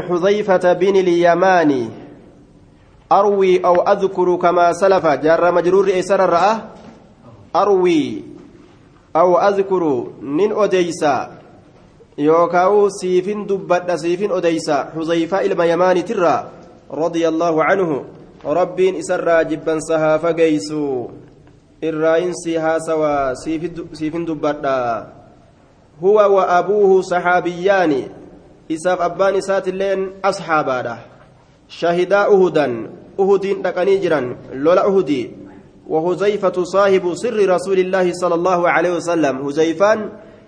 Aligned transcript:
حذيفة 0.00 0.72
بن 0.72 0.96
اليماني 0.96 1.88
أروي 3.12 3.64
أو 3.64 3.82
أذكر 3.82 4.36
كما 4.36 4.72
سلف. 4.72 5.06
جار 5.06 5.52
مجرور 5.52 5.98
إسر 5.98 6.24
الرأى. 6.24 6.54
أروي 7.56 8.24
أو 9.16 9.38
أذكر 9.38 9.82
نن 10.22 10.52
أديسا 10.52 11.30
يوكاو 12.18 12.88
سيفين 12.88 13.46
دبت 13.46 13.90
سيفين 13.90 14.30
أديسا 14.32 14.94
حذيفة 14.94 15.40
إلما 15.40 15.64
يماني 15.64 16.02
ترى 16.02 16.48
رضي 16.90 17.28
الله 17.28 17.64
عنه. 17.64 18.04
ربين 18.44 18.96
إسر 18.96 19.42
جبا 19.42 19.78
سها 19.80 20.16
فقيسو 20.16 21.08
الرئيسي 21.84 22.58
ها 22.58 22.78
سوا 22.78 23.34
سيفين 23.92 24.24
دبت. 24.24 24.64
هو 26.02 26.18
وأبوه 26.36 27.02
صحابيان. 27.02 28.19
أبان 28.86 29.34
إسات 29.34 29.68
اللين 29.68 30.10
أصحابا 30.24 30.98
شهدا 31.68 32.20
أهدا 32.26 32.66
أهدين 33.20 33.62
دقني 33.62 33.96
جرا 33.98 34.36
لولا 34.52 34.86
أهدي 34.86 35.30
وهزيفة 35.88 36.64
صاحب 36.64 37.14
سر 37.14 37.38
رسول 37.54 37.78
الله 37.78 38.12
صلى 38.12 38.34
الله 38.34 38.68
عليه 38.68 38.92
وسلم 38.96 39.34
هزيفان 39.46 39.98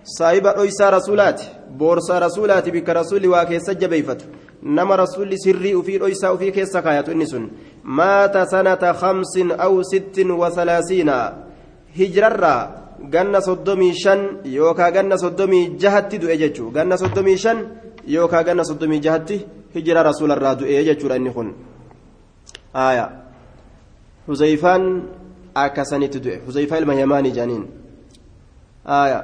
صاحب 0.05 0.47
أيسى 0.47 0.85
رسولات 0.91 1.43
بورصى 1.79 2.19
رسولات 2.19 2.69
بك 2.69 2.89
رسول 2.91 3.27
واكيس 3.27 3.71
جبيفت 3.71 4.21
نما 4.63 4.95
رسول 4.97 5.39
سري 5.39 5.83
في 5.83 6.05
أيسى 6.07 6.39
في 6.39 6.51
كيس 6.51 6.77
كايات 6.77 7.09
النسن 7.09 7.51
مات 7.85 8.39
سنة 8.49 8.93
خمس 8.93 9.35
أو 9.39 9.83
ست 9.83 10.17
وثلاثين 10.19 11.11
هجرر 11.99 12.47
ganna 13.11 13.41
soddomii 13.41 13.95
shan 13.95 14.21
yookaa 14.45 14.91
ganna 14.91 15.19
soddomii 15.19 15.75
jahatti 15.79 16.19
du'e 16.19 16.37
jechuu. 16.39 16.71
Ganna 16.71 16.97
soddomii 16.97 17.39
shan 17.39 17.59
yookaa 18.07 18.43
ganna 18.45 18.65
soddomii 18.65 19.01
jahatti 19.01 19.47
hijira 19.75 20.03
rasuularraa 20.03 20.55
du'e 20.61 20.85
jechuudha 20.89 21.17
inni 21.17 21.31
kun 21.37 21.55
aya 22.75 23.05
huzayfaan 24.27 24.85
akkasanitti 25.55 26.21
du'e 26.25 26.37
huzayfaa 26.47 26.79
ilma 26.83 26.95
yamaanii 26.95 27.33
jedhaniin 27.37 27.65
aya 28.85 29.21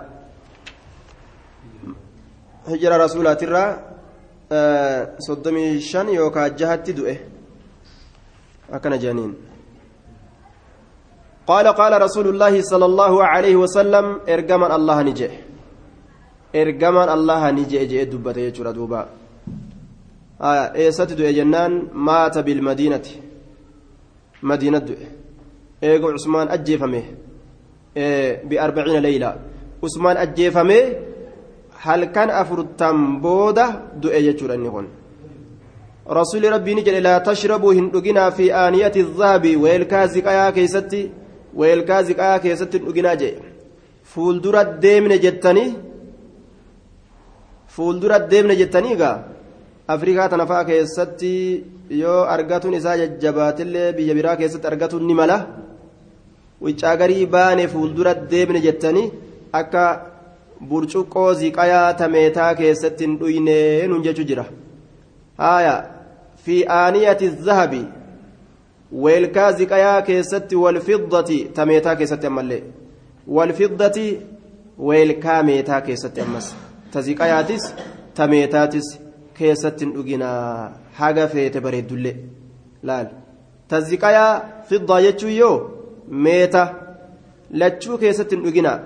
hijira 2.70 2.98
rasuulaatirraa 3.05 3.69
soddomii 5.28 5.80
shan 5.91 6.08
yookaa 6.14 6.48
jahatti 6.62 6.97
du'e 7.00 7.14
akkana 8.72 8.97
jedhaniin 9.05 9.36
قال 11.48 11.67
قال 11.80 12.02
رسول 12.02 12.27
الله 12.28 12.55
صلى 12.62 12.84
الله 12.84 13.24
عليه 13.24 13.56
وسلم 13.56 14.06
ergamaa 14.28 14.77
الله 14.77 15.02
naje 15.02 15.28
ergamaa 16.55 17.14
الله 17.14 17.50
naje 17.50 17.86
je 17.91 18.05
dabte 18.05 18.41
jira 18.41 18.70
duuba 18.70 19.00
آه 20.41 20.74
eessatti 20.74 20.91
du'e 20.91 21.24
jennaan 21.38 21.72
مات 22.06 22.38
بالمدينة 22.38 23.06
madiinatti 24.42 24.78
du'e 24.78 26.05
عثمان 26.14 26.48
ajjeefamee 26.48 28.42
بأربعين 28.48 29.02
ليلة 29.02 29.30
عثمان 29.84 30.16
ajjeefamee 30.16 30.80
halkan 31.84 32.30
afurtama 32.30 33.20
booda 33.20 33.66
دو 34.02 34.08
يجرا 34.08 34.56
نيكون 34.56 34.86
رسول 36.10 36.52
ربي 36.52 36.74
نجل 36.74 36.96
لا 37.02 37.18
تشربوا 37.18 37.74
هندقنا 37.78 38.30
في 38.30 38.55
آنية 38.55 38.92
الذهب 38.96 39.44
ويلكازك 39.62 40.27
يا 40.27 40.50
كيستي 40.50 41.02
weelkaa 41.55 42.02
ziqaa 42.02 42.38
keessatti 42.38 42.78
dhuginaa 42.78 43.16
jee. 43.22 43.34
Fuuldura 44.14 44.64
deemne 44.83 45.18
jettanii 45.24 45.68
fuuldura 47.78 48.18
deemne 48.32 48.60
jettanii 48.60 48.94
egaa 48.98 49.16
afrikaa 49.96 50.28
tana 50.34 50.46
fa'aa 50.50 50.68
keessatti 50.70 51.32
yoo 52.02 52.20
argatuun 52.34 52.78
isaa 52.80 52.96
jajjabaatillee 53.02 53.88
biyya 53.98 54.18
biraa 54.18 54.36
keessatti 54.42 54.70
argatuun 54.72 55.06
ni 55.10 55.18
mala 55.20 55.38
wiccaa 56.66 56.96
garii 57.02 57.26
baane 57.34 57.68
fuuldura 57.74 58.14
deemne 58.33 58.64
jettanii 58.67 59.06
akka 59.61 59.84
burcuqqoo 60.70 61.28
ziqayaa 61.42 61.86
tameetaa 62.02 62.50
keessatti 62.61 63.06
hin 63.06 63.18
dhuyne 63.20 63.56
nun 63.92 64.02
jechu 64.08 64.28
jira 64.33 64.46
haaya 65.44 65.74
fi 66.44 66.61
aaniyati 66.78 67.33
zahabi 67.48 67.83
weelkaa 69.06 69.50
ziqayaa 69.61 69.98
keessatti 70.12 70.62
walfiddati 70.64 71.42
ta 71.58 71.67
meetaa 71.72 71.96
keessatti 72.00 72.33
ammallee 72.33 72.62
walfiddati 73.40 74.08
weelkaa 74.90 75.42
meetaa 75.50 75.80
keessatti 75.90 76.20
ammas 76.27 76.56
ta 76.92 77.02
ziqayaatis 77.06 77.64
ta 78.16 78.26
meetaatis 78.32 78.88
keessatti 79.38 79.84
hin 79.84 79.94
dhuginaa. 79.96 80.72
Haga 80.98 81.28
feete 81.34 81.60
bareeddullee. 81.66 82.16
Laal. 82.90 83.06
Ta 83.68 83.80
ziqayaa 83.90 84.32
fiddaa 84.68 85.00
jechuun 85.06 85.34
yoo? 85.40 85.56
Meeta. 86.26 86.64
Lachuu 87.60 87.98
keessatti 88.02 88.36
hin 88.36 88.44
dhuginaa. 88.46 88.78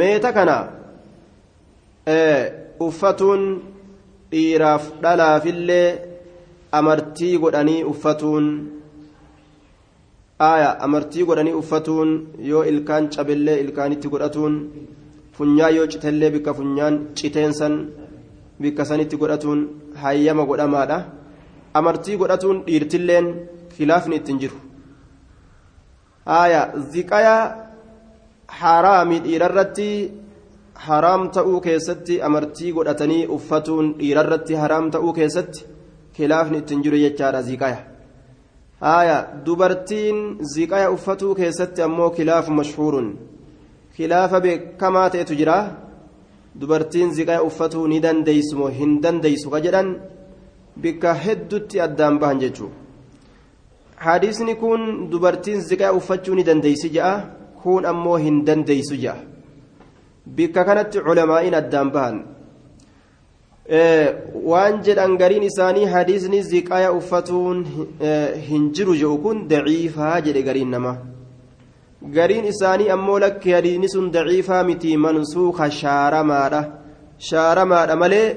Meeta 0.00 0.32
kana 0.38 0.56
uffatuun 2.88 3.42
dhiiraaf 4.32 4.84
dhalaafillee 5.02 5.88
amartii 6.78 7.34
godhanii 7.42 7.82
uffatuun 7.92 8.46
aya 10.50 10.70
amartii 10.86 11.24
godhanii 11.28 11.58
uffatuun 11.62 12.10
yoo 12.50 12.64
ilkaan 12.70 13.08
cabillee 13.16 13.58
ilkaanitti 13.64 14.12
godhatuun 14.14 14.56
funyaa 15.36 15.70
yoo 15.76 15.86
citellee 15.92 16.30
bikka 16.34 16.54
funyaan 16.58 16.94
citeensan 17.18 17.74
bikka 18.62 18.84
sanitti 18.84 19.16
godhatuun 19.16 19.60
hayyama 20.02 20.44
godhamaadha. 20.50 20.98
Amartii 21.78 22.16
godhatuun 22.20 22.58
dhiirtilleen 22.66 23.26
khilaafni 23.74 24.16
ittiin 24.20 24.38
jiru. 24.42 24.56
Aya 26.26 26.60
ziqaya 26.92 27.36
haraami 28.60 29.16
dhiirarratti 29.24 29.88
haraam 30.86 31.22
ta'uu 31.36 31.60
keessatti 31.66 32.20
amartii 32.28 32.72
godhatanii 32.76 33.26
uffatuun 33.36 33.86
dhiirarratti 34.00 34.54
haraam 34.62 34.90
ta'uu 34.94 35.12
keessatti 35.18 35.64
khilaafni 36.16 36.58
ittiin 36.62 36.82
jiru 36.84 36.98
jechaadha 37.04 37.42
ziqaya 37.48 37.78
haya 38.86 39.18
dubartiin 39.46 40.18
ziqaya 40.54 40.88
uffatuu 40.96 41.34
keessatti 41.40 41.84
ammoo 41.86 42.10
khilaafu 42.16 42.50
mashhuurun 42.60 43.08
khilaafa 43.96 44.40
beekamaa 44.46 45.08
ta'etu 45.14 45.34
jira. 45.40 45.58
Dubartiin 46.60 47.10
ziqaya 47.16 47.42
uffatuu 47.48 47.86
ni 47.88 47.98
dandeeysu 48.02 48.56
moo 48.60 48.68
hin 48.68 49.00
dandeeysu 49.02 49.50
ka 49.50 49.58
jedhan 49.64 49.88
bikka 50.82 51.14
heddutti 51.24 51.80
addaan 51.86 52.18
bahan 52.20 52.40
jechuudha 52.44 52.82
hadiisni 54.06 54.54
kun 54.62 55.10
dubartiin 55.12 55.60
ziqaya 55.68 55.92
uffachuu 55.98 56.34
ni 56.34 56.44
dandeeysi 56.48 56.88
je'a 56.96 57.12
kun 57.62 57.84
ammoo 57.92 58.16
hin 58.24 58.36
dandeeysu 58.46 58.96
je'a 59.02 59.16
bikka 60.36 60.64
kanatti 60.68 60.98
culamaa'iin 61.06 61.54
addaan 61.60 61.88
bahan. 61.94 62.16
Waan 64.50 64.82
jedhan 64.86 65.12
gariin 65.20 65.46
isaanii 65.50 65.86
hadiisni 65.94 66.42
ziqaya 66.52 66.90
uffatuun 67.00 67.58
hin 68.48 68.62
jiru 68.76 68.94
jedhu 69.02 69.16
kun 69.24 69.48
daciifaa 69.52 70.20
jedhe 70.26 70.42
gariin 70.48 70.70
nama 70.76 70.92
gariin 72.10 72.44
isaanii 72.44 72.90
ammoo 72.90 73.18
lakki 73.20 73.52
hadiisni 73.52 73.88
sun 73.88 74.10
daciifaa 74.12 74.64
miti 74.64 74.96
mansuuka 74.96 75.70
shaaramaadha 75.70 76.62
shaaramaadha 77.28 77.96
malee 77.96 78.28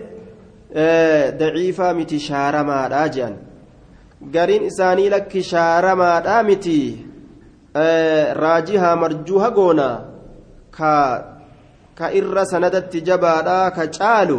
daciifaa 1.40 1.94
miti 2.00 2.20
shaaramaadha 2.20 3.08
jedhan 3.16 3.38
gariin 4.36 4.68
isaanii 4.72 5.10
lakki 5.16 5.44
shaaramaadha 5.44 6.44
miti 6.50 6.78
raajihaa 8.42 8.96
marjuuha 9.04 9.50
goona 9.58 9.88
ka 11.98 12.12
irra 12.20 12.46
sanadatti 12.54 13.02
jabaadha 13.02 13.58
ka 13.76 13.88
caalu 13.98 14.38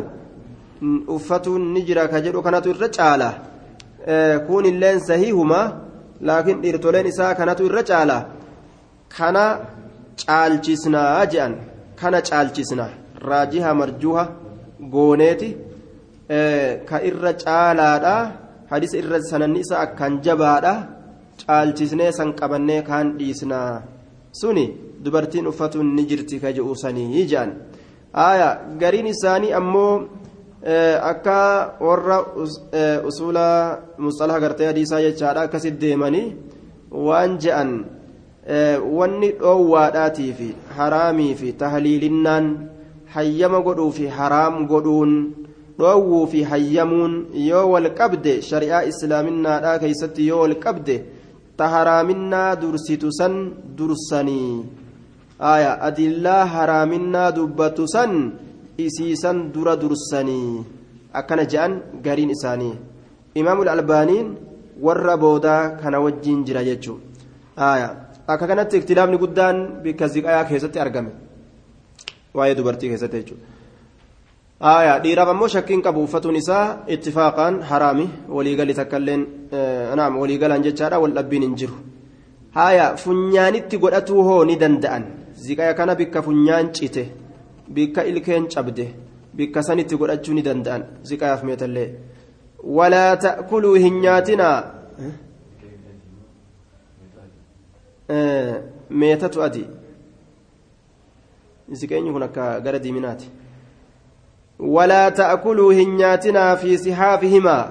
uffatuun 1.17 1.73
ni 1.75 1.83
jira 1.83 2.09
ka 2.09 2.21
jedhu 2.21 2.43
kanatu 2.47 2.71
irra 2.75 2.89
caala 2.99 3.31
kun 4.47 4.65
illeen 4.73 5.01
sahiihuma 5.01 5.61
laakiin 6.21 6.63
dhiirtoleen 6.63 7.07
isaa 7.13 7.35
kanatu 7.35 7.67
irra 7.69 7.83
caala 7.91 8.19
kana 9.15 9.45
caalchisnaa 10.23 11.27
je'an 11.33 11.55
kana 12.01 12.19
caalchisna 12.29 12.87
raajiha 13.29 13.71
marjuha 13.81 14.25
gooneeti 14.95 15.49
ka 16.89 16.97
irra 17.09 17.33
caalaadha 17.45 18.15
hadisa 18.71 18.97
irra 19.03 19.19
sananni 19.31 19.61
isa 19.65 19.77
akkaan 19.85 20.15
jabaadha 20.27 20.75
caalchisnee 21.43 22.13
san 22.19 22.33
qabannee 22.41 22.83
kaan 22.89 23.07
dhiisnaa. 23.19 23.83
Suni 24.41 24.67
dubartiin 25.05 25.47
uffatuun 25.51 25.89
ni 25.97 26.05
jirti 26.11 26.41
ka 26.43 26.53
jedhu 26.57 26.75
sanii 26.83 27.27
je'an. 27.31 27.51
Aya 28.13 28.49
gariin 28.81 29.07
isaanii 29.15 29.53
ammoo 29.61 30.09
akka 31.11 31.39
warra 31.81 32.19
usuula 33.09 33.47
musxalaha 33.99 34.41
gartee 34.45 34.67
hadiisaa 34.71 35.01
jechaadha 35.07 35.47
akkasit 35.47 35.81
deemanii 35.81 36.35
waan 37.07 37.39
je'an 37.39 37.71
wanni 38.99 39.33
dhoowwaadhaatii 39.41 40.33
fi 40.33 40.55
haraamii 40.77 41.35
fi 41.35 41.53
tahliilinnaan 41.53 42.69
hayyama 43.15 43.61
godhuu 43.61 43.91
fi 43.99 44.07
haraam 44.07 44.67
godhuun 44.67 45.13
dhoowwuu 45.79 46.27
fi 46.27 46.43
hayyamuun 46.43 47.27
yoo 47.49 47.67
wal 47.73 47.91
qabde 48.01 48.43
shari'aa 48.43 48.83
islaaminaadhaa 48.93 49.79
keeysatti 49.79 50.29
yoo 50.29 50.41
wal 50.43 50.59
qabde 50.67 50.97
ta 51.57 52.05
dursitu 52.61 53.13
san 53.13 53.53
dursanii 53.77 54.65
aya 55.39 55.81
adillaa 55.89 56.45
haraaminaa 56.55 57.33
dubbatu 57.33 57.89
san 57.89 58.33
isiisan 58.79 59.53
dura 59.53 59.77
dursanii 59.77 60.65
akkana 61.13 61.45
je'an 61.45 61.81
gariin 62.03 62.31
isaanii 62.31 62.75
imaamul 63.35 63.69
albaaniin 63.69 64.35
warra 64.81 65.17
boodaa 65.17 65.71
kana 65.83 66.01
wajjiin 66.01 66.45
jira 66.45 66.65
jechuu 66.65 66.99
aya 67.57 68.06
akka 68.33 68.47
kanatti 68.47 68.77
iktilaafni 68.81 69.19
guddaan 69.25 69.57
bikka 69.85 70.09
ziqayaa 70.15 70.45
keessatti 70.51 70.79
argame. 70.85 71.11
Waa'ee 72.37 72.55
dubartii 72.59 72.89
keessatti 72.93 73.17
jechuudha. 73.21 73.47
Aya 74.61 74.93
dhiiraaf 75.05 75.29
ammoo 75.35 75.49
shakkiin 75.55 75.83
qabu 75.87 76.03
uffatuun 76.07 76.37
isaa 76.43 76.65
ittifaaqaan 76.95 77.61
haraami 77.71 78.07
waliigali 78.37 78.75
takkailleen 78.81 79.23
naam 80.01 80.17
waliigalaan 80.23 80.63
jechaadha 80.67 80.99
wal 81.03 81.15
dhabbiin 81.19 81.43
hin 81.47 81.55
jiru. 81.61 81.77
Haya 82.59 82.87
funyaanitti 83.03 83.79
godhatuu 83.79 84.23
hoo 84.29 84.45
ni 84.45 84.57
danda'an. 84.63 85.05
Ziqaya 85.47 85.75
kana 85.75 85.95
bikka 85.95 86.23
funyaan 86.23 86.73
cite 86.77 87.05
bikka 87.77 88.05
ilkeen 88.11 88.49
cabde 88.55 88.87
bikka 89.37 89.63
sanitti 89.63 89.97
godhachuu 90.01 90.35
ni 90.35 90.43
danda'an. 90.49 90.83
Ziqayaaf 91.09 91.43
meetallee 91.49 91.89
walaa 92.79 93.17
ta'kuluu 93.25 93.75
hin 93.85 94.01
nyaatinaa 94.05 94.59
meetatu 98.09 99.43
adi? 99.43 99.67
Ziqeenyi 101.73 102.13
kun 102.13 102.23
akka 102.23 102.61
gara 102.61 102.79
diiminaati. 102.79 103.31
Walaa 104.59 105.11
ta'kuluu 105.11 105.71
hin 105.71 105.97
nyaatinaa 105.97 106.57
fi 106.57 106.79
sihaafihimaa 106.79 107.65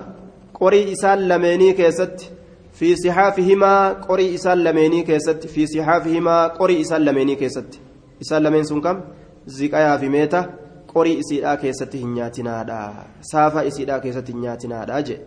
qorii 0.59 0.91
isaan 0.91 1.27
lameenii 1.29 1.73
keessatti 1.73 2.29
fi 2.71 2.97
sihaafihimaa 2.97 3.95
qorii 4.07 4.33
isaan 4.33 4.63
lameenii 4.63 5.03
keessatti 5.03 5.47
fi 5.47 5.67
sihaafihimaa 5.67 6.49
qorii 6.49 6.79
isaan 6.79 7.05
lameenii 7.05 7.35
keessatti. 7.35 7.81
Isaan 8.19 8.43
lameen 8.43 8.67
sun 8.67 8.81
kam? 8.81 9.01
Ziqayaa 9.47 9.97
fi 9.97 10.09
meeta. 10.09 10.43
Qorii 10.93 11.17
isiidhaa 11.19 11.57
keessatti 11.57 11.97
hin 11.97 12.13
nyaatinaadha 12.13 12.79
saafa 13.31 13.63
isiidhaa 13.63 13.99
keessatti 13.99 14.31
hin 14.31 14.41
nyaatinaadha 14.41 15.01
jee. 15.01 15.19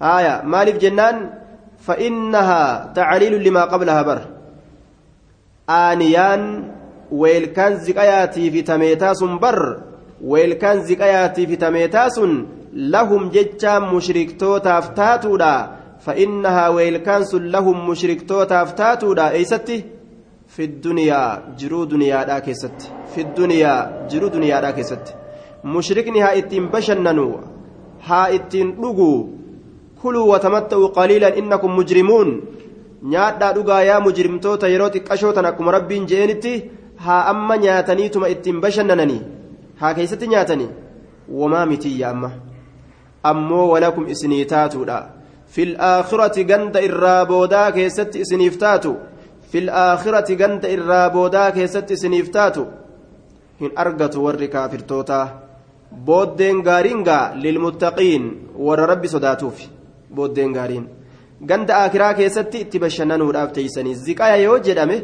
Haaya 0.00 0.42
maaliif 0.44 0.78
jennaan 0.80 1.43
فإنها 1.78 2.92
تعليل 2.94 3.44
لما 3.44 3.64
قبلها 3.64 4.02
بر. 4.02 4.20
آنيان 5.70 6.70
ويلكان 7.12 7.76
زكاياتي 7.76 8.50
في 8.50 8.62
تميتاس 8.62 9.22
بر. 9.24 9.80
ويلكان 10.24 10.82
زكاياتي 10.84 11.46
في 11.46 11.56
تميتاس 11.56 12.20
لهم 12.72 13.28
ججا 13.28 13.78
مشركتو 13.78 14.58
تافتاتودا 14.58 15.70
فإنها 16.00 16.68
ويلكان 16.68 17.22
لهم 17.34 17.90
مشركتو 17.90 18.44
تافتاتودا 18.44 19.30
أيستي؟ 19.30 19.84
في 20.48 20.64
الدنيا 20.64 21.42
جرو 21.58 21.84
دنيا 21.84 22.22
دا 22.24 22.38
كيست 22.38 22.92
في 23.14 23.20
الدنيا 23.20 24.06
جرو 24.10 24.28
دنيا 24.28 24.60
دا 24.60 24.70
كيست 24.70 25.14
مشركني 25.64 26.22
ها 26.22 26.38
إتين 26.38 26.68
بشننو. 26.68 27.40
ها 28.04 28.34
إتين 28.34 28.70
لغو. 28.70 29.28
كلوا 30.04 30.26
وتمتعوا 30.32 30.88
قليلا 30.98 31.38
إنكم 31.38 31.70
مجرمون 31.78 32.30
nyaadhaa 33.12 33.52
dhugaa 33.56 33.82
yaa 33.86 34.00
mujrimtoota 34.04 34.68
yeroo 34.72 34.90
xiqqashoo 34.92 35.32
tan 35.38 35.46
akkuma 35.48 35.72
rabbiin 35.74 36.06
je'enitti 36.10 36.52
haa 37.06 37.18
amma 37.32 37.56
nyaataniituma 37.64 38.30
ittiin 38.34 38.62
bashannananii 38.62 39.18
haa 39.80 39.90
keessatti 39.98 40.30
nyaatanii 40.34 40.68
wamaa 41.40 41.66
mitiyya 41.72 42.12
amma 42.14 42.30
ammoo 43.32 43.66
walakum 43.72 44.08
isinii 44.14 44.46
taatuudha 44.54 44.96
fil 45.56 45.74
aakhirati 45.90 46.46
ganda 46.52 46.84
irraa 46.88 47.20
boodaa 47.32 47.66
keessatti 47.76 48.24
isiniif 48.24 48.58
taatu 48.64 48.94
fil 49.52 49.68
aakhirati 49.84 50.40
ganda 50.42 50.72
irraa 50.78 51.04
boodaa 51.18 51.46
keessatti 51.58 52.00
isiniif 52.00 52.32
taatu 52.38 52.66
hin 53.60 53.78
argatu 53.86 54.24
warri 54.26 54.48
kaafirtootaa 54.56 55.24
booddeen 56.10 56.66
gaariin 56.68 57.06
gaa 57.08 57.22
lilmuttaqiin 57.46 58.28
warra 58.68 58.92
rabbi 58.94 59.14
sodaatuuf 59.16 59.64
booddeen 60.10 60.52
gaariin. 60.52 60.86
Ganda 61.48 61.78
akiraa 61.84 62.14
keessatti 62.14 62.60
itti 62.64 62.78
bashannanuudhaaf 62.78 63.52
teeysanii 63.52 63.94
ziqaya 63.94 64.36
yoo 64.36 64.58
jedhame 64.66 64.96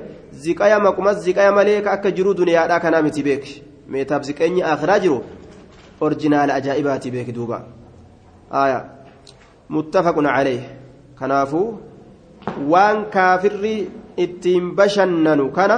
ziqaya 0.44 0.78
maquma 0.80 1.14
ziqaya 1.14 1.52
malee 1.52 1.82
ka 1.82 1.92
akka 1.92 2.10
jiruu 2.16 2.34
duniyaadhaa 2.40 2.80
kanaa 2.80 3.02
miti 3.02 3.22
beek 3.22 3.44
meetaaf 3.88 4.22
ziqeenyi 4.28 4.62
akiraa 4.72 4.98
jiru 5.04 5.18
orjinaala 6.00 6.54
ajaa'ibaati 6.54 7.10
beek 7.10 7.32
duuba. 7.34 7.58
Aya 8.50 8.78
muttafaqun 9.68 10.26
calee 10.36 10.60
kanaafuu 11.18 11.68
waan 12.72 13.04
kaafirri 13.16 13.74
ittiin 14.24 14.70
bashannanu 14.78 15.50
kana 15.58 15.76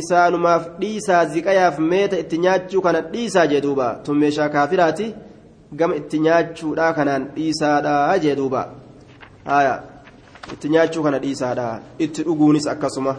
isaanumaaf 0.00 0.70
dhiisaa 0.80 1.24
ziqayaaf 1.34 1.78
meeta 1.90 2.18
itti 2.22 2.38
nyaachuu 2.44 2.82
kana 2.86 3.00
dhiisaa 3.12 3.46
jee 3.46 3.60
duuba. 3.66 3.88
Tun 4.04 4.18
meeshaa 4.22 4.48
kaafiraati 4.48 5.14
gama 5.72 5.96
itti 5.96 6.18
nyaachuudhaa 6.26 6.92
kanaan 6.92 7.24
dhiisaadhaa 7.36 8.18
jee 8.24 8.36
duuba 8.36 8.62
haya 9.44 9.74
itti 10.52 10.68
nyaachuu 10.68 11.02
kana 11.02 11.18
dhiisaadha 11.24 11.66
itti 11.98 12.24
dhuguunis 12.28 12.66
akkasuma 12.74 13.16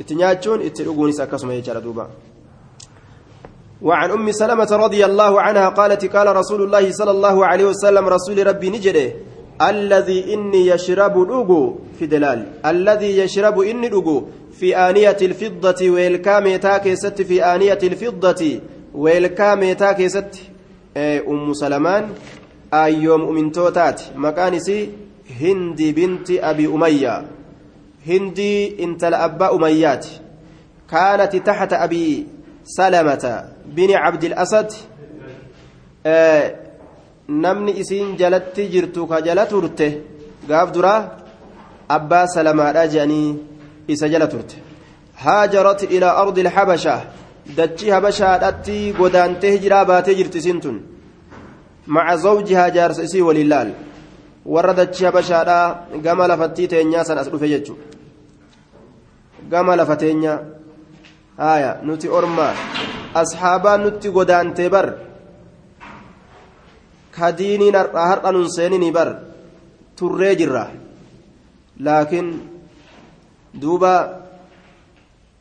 itti 0.00 0.14
nyaachuun 0.22 0.66
itti 0.68 0.84
dhuguunis 0.88 1.20
akkasuma 1.20 1.54
jechaadha 1.60 1.86
duuba 1.88 2.10
وعن 3.82 4.10
أم 4.10 4.32
سلمة 4.32 4.70
رضي 4.72 5.04
الله 5.04 5.40
عنها 5.40 5.68
قالت 5.68 6.16
قال 6.16 6.36
رسول 6.36 6.62
الله 6.62 6.92
صلى 6.92 7.10
الله 7.10 7.46
عليه 7.46 7.64
وسلم 7.64 8.08
رسول 8.08 8.46
ربي 8.46 8.70
نجده 8.70 9.12
الذي 9.62 10.34
إني 10.34 10.66
يشرب 10.66 11.18
لغو 11.18 11.78
في 11.98 12.06
دلال 12.06 12.60
الذي 12.66 13.18
يشرب 13.18 13.60
إني 13.60 13.90
في 14.52 14.76
آنية 14.76 15.16
الفضة 15.22 15.90
ويلكاميتا 15.90 16.78
كيست 16.78 17.22
في 17.22 17.44
آنية 17.44 17.78
الفضة 17.82 18.60
ويلكاميتا 18.94 19.92
أم 20.96 21.52
سلمان 21.52 22.08
أيوم 22.74 23.34
من 23.34 23.52
توتات 23.52 24.02
مكانسي 24.16 24.88
هندي 25.40 25.92
بنت 25.92 26.30
أبي 26.30 26.66
أمية 26.66 27.24
هندي 28.06 28.84
انت 28.84 29.04
الأباء 29.04 29.56
أميات 29.56 30.06
كانت 30.90 31.36
تحت 31.36 31.72
أبي 31.72 32.26
سلمة 32.64 33.44
بن 33.66 33.94
عبد 33.94 34.24
الأسد 34.24 34.72
آه 36.06 36.54
نمني 37.28 37.80
إسين 37.80 38.16
جلت 38.16 38.60
جرتو 38.60 39.06
كجلت 39.06 39.50
ترته 39.50 40.00
قاف 40.50 40.70
درا 40.70 41.16
أبا 41.90 42.26
سلمة 42.26 42.72
راجعني 42.72 43.36
إسا 43.90 44.06
جلت 44.06 44.32
ترته 44.32 44.56
هاجرت 45.18 45.84
إلى 45.84 46.06
dachii 47.56 47.90
habashaadhaatti 47.94 48.76
godaantee 48.98 49.50
hijiraa 49.54 49.84
baatee 49.90 50.14
jirti 50.14 50.38
isiin 50.38 50.60
tun. 50.60 50.76
Maca 51.86 52.16
zawjihaa 52.24 52.70
jaarsa 52.76 53.02
isii 53.02 53.22
waliin 53.28 53.48
laal. 53.52 53.70
Warra 54.54 54.74
dachii 54.80 55.04
habashaadhaa 55.08 55.86
gama 56.04 56.28
lafattii 56.28 56.68
teenyaa 56.68 57.04
san 57.04 57.18
as 57.18 57.30
dhufe 57.30 57.48
jechu. 57.48 57.78
Gama 59.50 59.76
lafa 59.76 59.96
teenyaa 59.96 60.38
haaya 61.36 61.78
nuti 61.82 62.08
ormaa. 62.08 62.54
Asxaabaa 63.14 63.76
nutti 63.78 64.10
godaantee 64.10 64.68
bar. 64.70 64.86
Kadiiniin 67.16 67.74
har'a 67.74 68.32
nun 68.32 68.48
seeninii 68.56 68.92
bar. 68.92 69.08
Turree 69.96 70.34
jirra. 70.36 70.66
Laakiin 71.80 72.28
duuba 73.62 73.94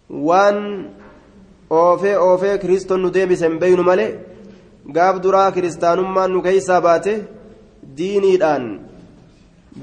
waan. 0.09 0.59
Oofee 1.69 2.17
oofee 2.27 2.57
kiristoon 2.61 3.01
nu 3.01 3.09
deebisen 3.15 3.59
beeynu 3.61 3.83
malee 3.89 4.11
gaaf 4.95 5.15
duraa 5.23 5.51
kiristaanummaan 5.55 6.31
nu 6.33 6.41
keeysaa 6.47 6.81
baate 6.87 7.13
diiniidhaan 7.97 8.65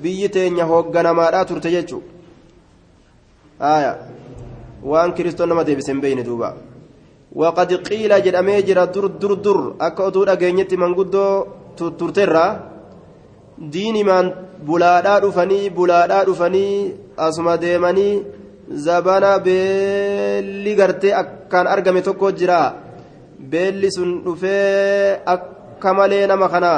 biyyi 0.02 0.28
teenya 0.34 0.64
hoogganamaadhaa 0.70 1.44
turte 1.48 1.70
jechuun 1.76 2.04
aya 3.74 3.92
waan 4.90 5.12
kiristoon 5.16 5.48
nama 5.48 5.64
deebisen 5.66 6.00
beeyne 6.00 6.24
duuba. 6.24 6.54
Waqad 7.40 7.70
qiila 7.88 8.20
jedhamee 8.24 8.62
jira 8.66 8.86
dur 8.94 9.06
dur 9.20 9.34
dur. 9.44 9.60
Akka 9.86 10.02
oduu 10.08 10.24
dhageenyetti 10.28 10.76
manguddoo 10.82 11.46
turterraa 11.98 12.50
diinimaan 13.72 14.26
bulaadhaa 14.66 15.20
dhufanii 15.24 15.70
bulaadhaa 15.70 16.24
dhufanii 16.28 16.94
asuma 17.26 17.56
deemanii 17.62 18.22
zabana 18.70 19.38
beelli 19.38 20.74
gartee 20.74 21.14
akkaan 21.14 21.66
argame 21.66 22.02
tokko 22.02 22.32
jira. 22.32 22.74
Beelli 23.50 23.90
sun 23.90 24.22
dhufee 24.24 25.20
akka 25.26 25.94
malee 25.94 26.26
nama 26.26 26.48
kana 26.48 26.72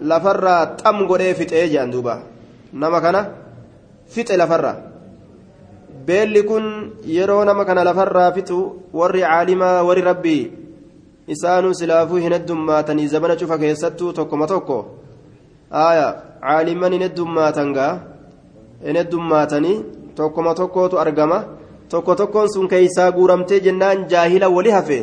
lafarraa 0.00 0.76
xam 0.76 1.06
godhee 1.08 1.34
fixee 1.34 1.68
jedhan 1.72 1.90
duuba. 1.90 2.14
Nama 2.72 3.00
kana 3.00 3.20
fixe 4.06 4.36
lafarraa 4.36 4.90
beelli 6.06 6.42
kun 6.48 6.64
yeroo 7.16 7.44
nama 7.44 7.64
kana 7.64 7.84
lafarraa 7.88 8.32
fixu 8.36 8.58
warri 8.98 9.20
caalimaa 9.22 9.82
warri 9.88 10.02
rabbii 10.10 10.42
isaanuu 11.34 11.74
silaafuu 11.80 12.20
hin 12.24 12.32
heddummaatanii 12.36 13.06
zabana 13.12 13.36
cufa 13.40 13.58
keessattuu 13.62 14.12
tokkoma 14.18 14.46
tokko. 14.52 14.78
Aya 15.70 16.06
caaliman 16.40 16.92
hin 16.92 17.02
heddummaatan 17.06 17.72
gaa? 17.76 17.92
Hin 18.86 18.96
heddummaatanii 19.00 19.76
tokkoma 20.15 20.53
tokkootu 20.59 20.99
argama 21.03 21.39
tokko 21.89 22.15
tokkoon 22.15 22.49
sun 22.53 22.67
keeysaa 22.73 23.11
guuramtee 23.17 23.59
jennaan 23.67 24.05
jaahila 24.13 24.49
wali 24.55 24.71
hafe 24.77 24.99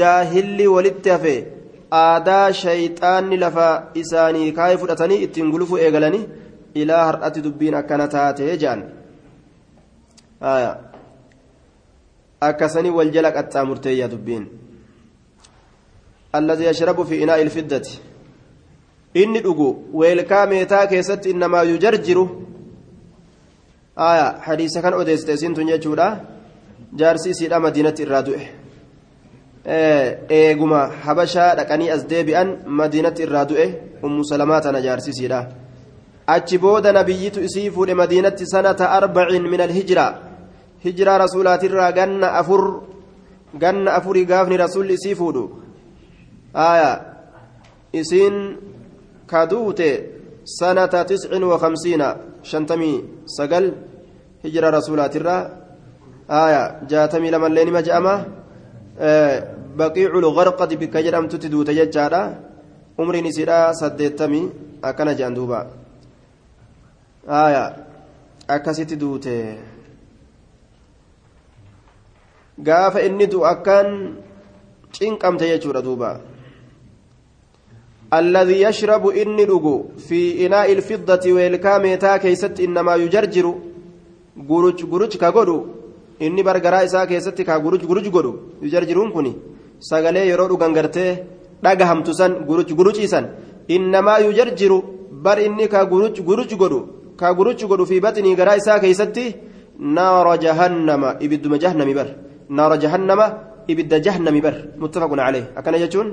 jaahilli 0.00 0.66
walitti 0.74 1.14
hafe 1.14 1.34
aadaa 2.00 2.52
shayxaanni 2.62 3.36
lafa 3.44 3.68
isaanii 4.02 4.52
kaayee 4.58 4.80
fudhatanii 4.82 5.22
ittiin 5.28 5.50
gulufu 5.54 5.78
eegalanii 5.86 6.24
ilaa 6.82 7.04
har'atti 7.04 7.44
dubbiin 7.46 7.78
akkana 7.80 8.08
taatee 8.16 8.56
jaan 8.64 8.84
akkasanii 12.50 12.96
wal 12.98 13.10
jala 13.16 13.36
qaxxaamurteeyya 13.38 14.12
dubbiin 14.16 14.44
الذي 16.34 16.64
يشرب 16.64 17.02
في 17.02 17.24
إناء 17.24 17.42
الفضة 17.42 17.88
إني 19.16 19.40
دغو 19.40 19.82
ويلكا 19.92 20.44
ميتا 20.44 20.84
كيست 20.84 21.26
إنما 21.26 21.62
يجرجر 21.62 22.18
aayaa 24.07 24.31
hadiisa 24.47 24.81
kan 24.81 24.93
odeessite 24.93 25.33
isiintun 25.33 25.67
jechuudha. 25.67 26.07
Jaarsi 26.99 27.29
isiidha 27.29 27.59
madiinatti 27.59 28.01
irraa 28.05 28.23
du'e. 28.27 28.41
Eeguma 30.39 30.81
habashaa 31.05 31.55
dhaqanii 31.59 31.89
as 31.95 32.03
deebi'an 32.11 32.49
madiinatti 32.65 33.23
irraa 33.25 33.45
du'e 33.45 33.65
ummu 34.03 34.23
salamaa 34.31 34.61
tana 34.61 34.81
jaarsi 34.81 35.09
isiidha 35.13 35.41
achi 36.35 36.57
booda 36.57 36.93
nabiyyitu 36.93 37.43
isii 37.47 37.69
fuudhe 37.75 37.93
madiinatti 38.01 38.47
sanata 38.53 38.91
arbacin 38.97 39.43
min 39.53 39.61
alhijiraa 39.67 40.11
hijiraa 40.85 41.17
rasuulaatirraa 41.25 41.91
ganna 41.99 42.33
afur 42.41 42.63
ganna 43.63 43.93
afurii 43.97 44.25
gaafni 44.31 44.57
rasuulli 44.57 44.93
isii 44.93 45.15
fuudhu. 45.15 45.43
Aayaa 46.55 47.01
isiin 47.93 48.35
ka 49.27 49.45
duute 49.51 49.89
sanata 50.43 51.05
tiscin 51.05 51.43
wa 51.43 51.59
kamsiina 51.59 52.15
shantamii 52.43 53.03
sagal. 53.37 53.88
Hijiraa 54.43 54.71
rasuulaatirraa 54.77 55.41
aya 56.41 56.61
jaatamii 56.91 57.31
lamallee 57.35 57.65
nima 57.65 57.81
je'ama 57.87 58.13
baqiicul 59.79 60.27
garqadi 60.37 60.77
bikka 60.81 61.03
jedhamtutti 61.05 61.51
duute 61.53 61.73
jechaadha 61.79 62.21
umriin 63.01 63.29
isiidha 63.31 63.73
saddeettamii 63.81 64.45
akkana 64.89 65.17
jedhan 65.19 65.35
duuba 65.39 65.59
aya 67.43 67.63
akkasitti 68.55 68.99
duute 69.03 69.35
gaafa 72.67 73.05
inni 73.07 73.31
du'u 73.31 73.45
akkaan 73.53 73.87
cinqamte 74.91 75.45
jechuudha 75.51 75.85
duuba 75.89 76.11
الذي 78.13 78.61
يشرب 78.61 79.07
إني 79.07 79.45
لغو 79.45 80.01
في 80.07 80.45
إناء 80.45 80.73
الفضة 80.73 81.33
والكاميتا 81.33 82.17
كيست 82.17 82.59
إنما 82.59 82.95
يجرجر 82.95 83.45
غروج 84.49 84.79
غروج 84.91 85.13
كغدو 85.23 85.57
inni 86.25 86.43
bargaraa 86.47 86.83
isaa 86.87 87.05
keessatti 87.11 87.43
kaa 87.49 87.59
guruj 87.65 87.83
guruj 87.89 88.07
godhu 88.15 88.31
jarjiruun 88.73 89.11
kun 89.15 89.27
sagalee 89.89 90.25
yeroo 90.31 90.47
dhugan 90.51 90.73
gartee 90.77 91.11
dhagahamtu 91.63 92.11
san 92.19 92.31
guruj 92.49 92.69
guruciisan 92.79 93.25
innamaa 93.75 94.19
yujarjiru 94.25 94.77
bar 95.25 95.37
inni 95.47 95.65
kaa 95.73 95.85
guruj 95.91 96.15
guruj 96.29 96.51
godhu 96.61 96.79
kaa 97.19 97.33
guruj 97.39 97.59
godhu 97.71 97.85
fi 97.91 98.01
baxinii 98.05 98.35
garaa 98.39 98.57
isaa 98.61 98.79
keessatti 98.83 99.25
naara 99.97 100.33
jahannama 100.45 101.09
ibidduma 101.25 101.61
jahannami 101.63 101.93
bar 101.99 102.07
naara 102.57 102.75
jahannama 102.83 103.25
ibidda 103.71 104.03
jahannami 104.05 104.41
bar 104.45 104.55
muttafaqun 104.81 105.21
calee 105.25 105.45
akkana 105.59 105.81
jechuun 105.83 106.09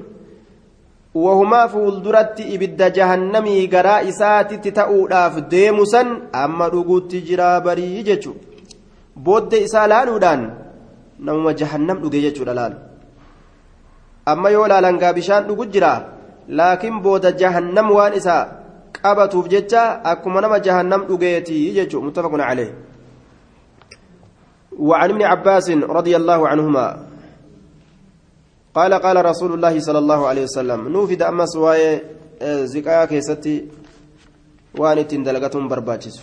wahumaa 1.25 1.69
fuulduratti 1.75 2.43
ibidda 2.55 2.91
jahannamii 2.99 3.67
garaa 3.75 4.01
isaatitti 4.11 4.73
ta'uudhaaf 4.79 5.35
deemu 5.53 5.87
san 5.93 6.09
amma 6.43 6.69
dhuguutti 6.75 7.23
jiraa 7.29 7.61
barii 7.67 8.03
jechuudha 8.09 8.41
booddee 9.29 9.63
isaa 9.69 9.87
laaluudhaan 9.93 10.43
namuma 11.29 11.53
jahannam 11.61 12.03
dhuge 12.03 12.21
jechuudha 12.27 12.55
laalu 12.59 12.77
amma 14.33 14.51
yoo 14.57 14.67
laalan 14.73 14.99
gaa 15.03 15.13
bishaan 15.19 15.47
dhugu 15.49 15.65
jira 15.77 15.93
laakiin 16.61 17.01
booda 17.07 17.33
jahannam 17.43 17.91
waan 17.99 18.19
isaa 18.21 18.43
qabatuuf 18.99 19.49
jecha 19.55 19.87
akkuma 20.13 20.41
nama 20.45 20.59
jahannam 20.67 21.07
dhugeetii 21.09 21.65
jechuu 21.79 22.03
muttafaqun 22.09 22.45
calee 22.49 22.71
وعن 24.89 25.11
ابن 25.11 25.23
عباس 25.23 25.71
رضي 25.71 26.17
الله 26.17 26.49
عنهما 26.49 26.87
قال 28.77 28.93
قال 28.95 29.17
رسول 29.31 29.51
الله 29.57 29.75
صلى 29.81 29.99
الله 29.99 30.21
عليه 30.27 30.45
وسلم 30.49 30.81
نوفد 30.89 31.23
أما 31.23 31.47
سواي 31.47 32.03
زكايا 32.73 33.05
كيستي 33.11 33.55
وان 34.81 34.99
تندلقتهم 35.09 35.65
برباجس 35.69 36.17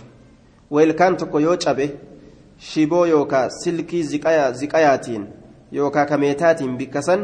ويل 0.72 0.91
كان 0.91 1.17
تكو 1.17 1.39
يوجبه 1.39 1.89
shiboo 2.72 3.05
yookaa 3.07 3.50
silkii 3.50 4.03
ziqayaatiin 4.60 5.24
yookaa 5.77 6.05
kameetaatiin 6.12 6.77
bikkasan 6.77 7.22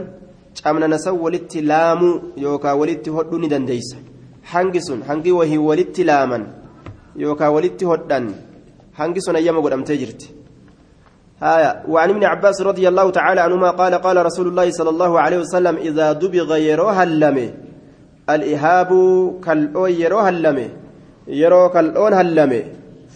camnanasan 0.63 1.19
walitti 1.24 1.62
laamuu 1.62 2.15
yookaa 2.45 2.75
walitti 2.75 3.09
hodhuu 3.09 3.39
ni 3.43 3.50
dandeeysa 3.53 3.98
hangi 4.53 4.81
sun 4.81 5.03
hangi 5.09 5.31
wahii 5.31 5.57
walitti 5.69 6.03
laaman 6.03 6.43
yookaa 7.24 7.51
walitti 7.57 7.86
hodhan 7.91 8.27
hangi 9.00 9.21
sun 9.21 9.36
ayyama 9.36 9.62
godhamtee 9.62 9.98
jirti 10.01 10.33
هايا. 11.41 11.84
وعن 11.88 12.10
ابن 12.10 12.24
عباس 12.24 12.62
رضي 12.62 12.88
الله 12.88 13.10
تعالى 13.12 13.41
عنهما 13.41 13.69
قال 13.72 13.93
قال 13.96 14.25
رسول 14.25 14.48
الله 14.48 14.72
صلى 14.72 14.89
الله 14.89 15.19
عليه 15.19 15.38
وسلم 15.38 15.75
إذا 15.75 16.12
دبغ 16.12 16.55
يروها 16.55 17.03
اللمه 17.03 17.50
الإهاب 18.29 18.91
كالأو 19.46 19.88
يروها 19.88 20.29
اللمه 20.29 20.69
يرو 21.27 21.69
كالأون 21.69 22.13
هلمه 22.13 22.63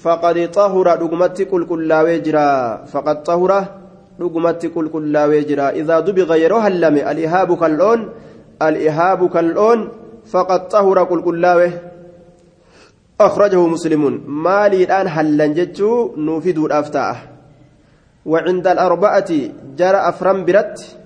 فقد 0.04 0.52
طهر 0.52 0.96
دغمت 0.96 1.42
كل 1.42 1.66
كل 1.66 1.94
وجرا 1.94 2.50
فقد 2.94 3.24
طهر 3.24 3.52
دغمت 4.20 4.66
كل 4.66 4.86
كل 4.90 5.18
وجرا 5.18 5.70
إذا 5.70 6.00
دبغ 6.00 6.30
يروها 6.36 6.68
اللم 6.68 6.96
الإهاب 7.12 7.50
كاللون 7.58 8.00
الإهاب 8.62 9.30
كاللون 9.30 9.80
فقد 10.32 10.68
طهر 10.68 11.04
كل 11.04 11.22
كل 11.22 11.44
أخرجه 13.22 13.68
مسلم. 13.68 14.04
مالي 14.28 14.84
الآن 14.84 15.08
هلن 15.08 15.54
جتشو. 15.54 16.16
نوفد 16.18 16.58
الأفتاء 16.58 17.33
وعند 18.26 18.68
الأربعة 18.68 19.32
جرى 19.78 20.00
أفرم 20.10 20.46
برت. 20.46 20.98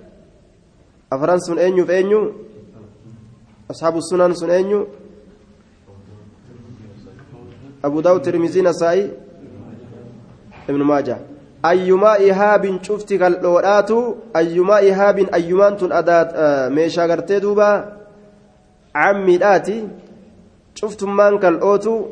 أفران 1.12 1.38
سن 1.38 1.58
أنيو 1.58 1.84
فأنيو 1.84 2.32
أصحاب 3.70 3.96
السنن 3.96 4.34
سن 4.34 4.50
أنيو 4.50 4.86
أبو 7.84 8.00
داود 8.00 8.22
ترمزي 8.22 8.62
نسائي. 8.62 9.10
ابن 10.68 10.82
ماجه. 10.82 11.18
أيما 11.64 12.12
إهاب 12.30 12.82
شفت 12.82 13.12
كاللورات 13.12 13.90
أيما 14.36 14.78
إهاب 14.78 15.18
أيمان 15.34 15.76
تن 15.76 15.92
أدات 15.92 16.30
آه 16.34 16.68
ميشا 16.68 17.06
غرتي 17.06 17.38
دوبا. 17.38 17.98
عمي 18.94 19.36
داتي. 19.36 19.88
شفت 20.74 21.04
من 21.04 21.38
كالأوتو 21.38 22.06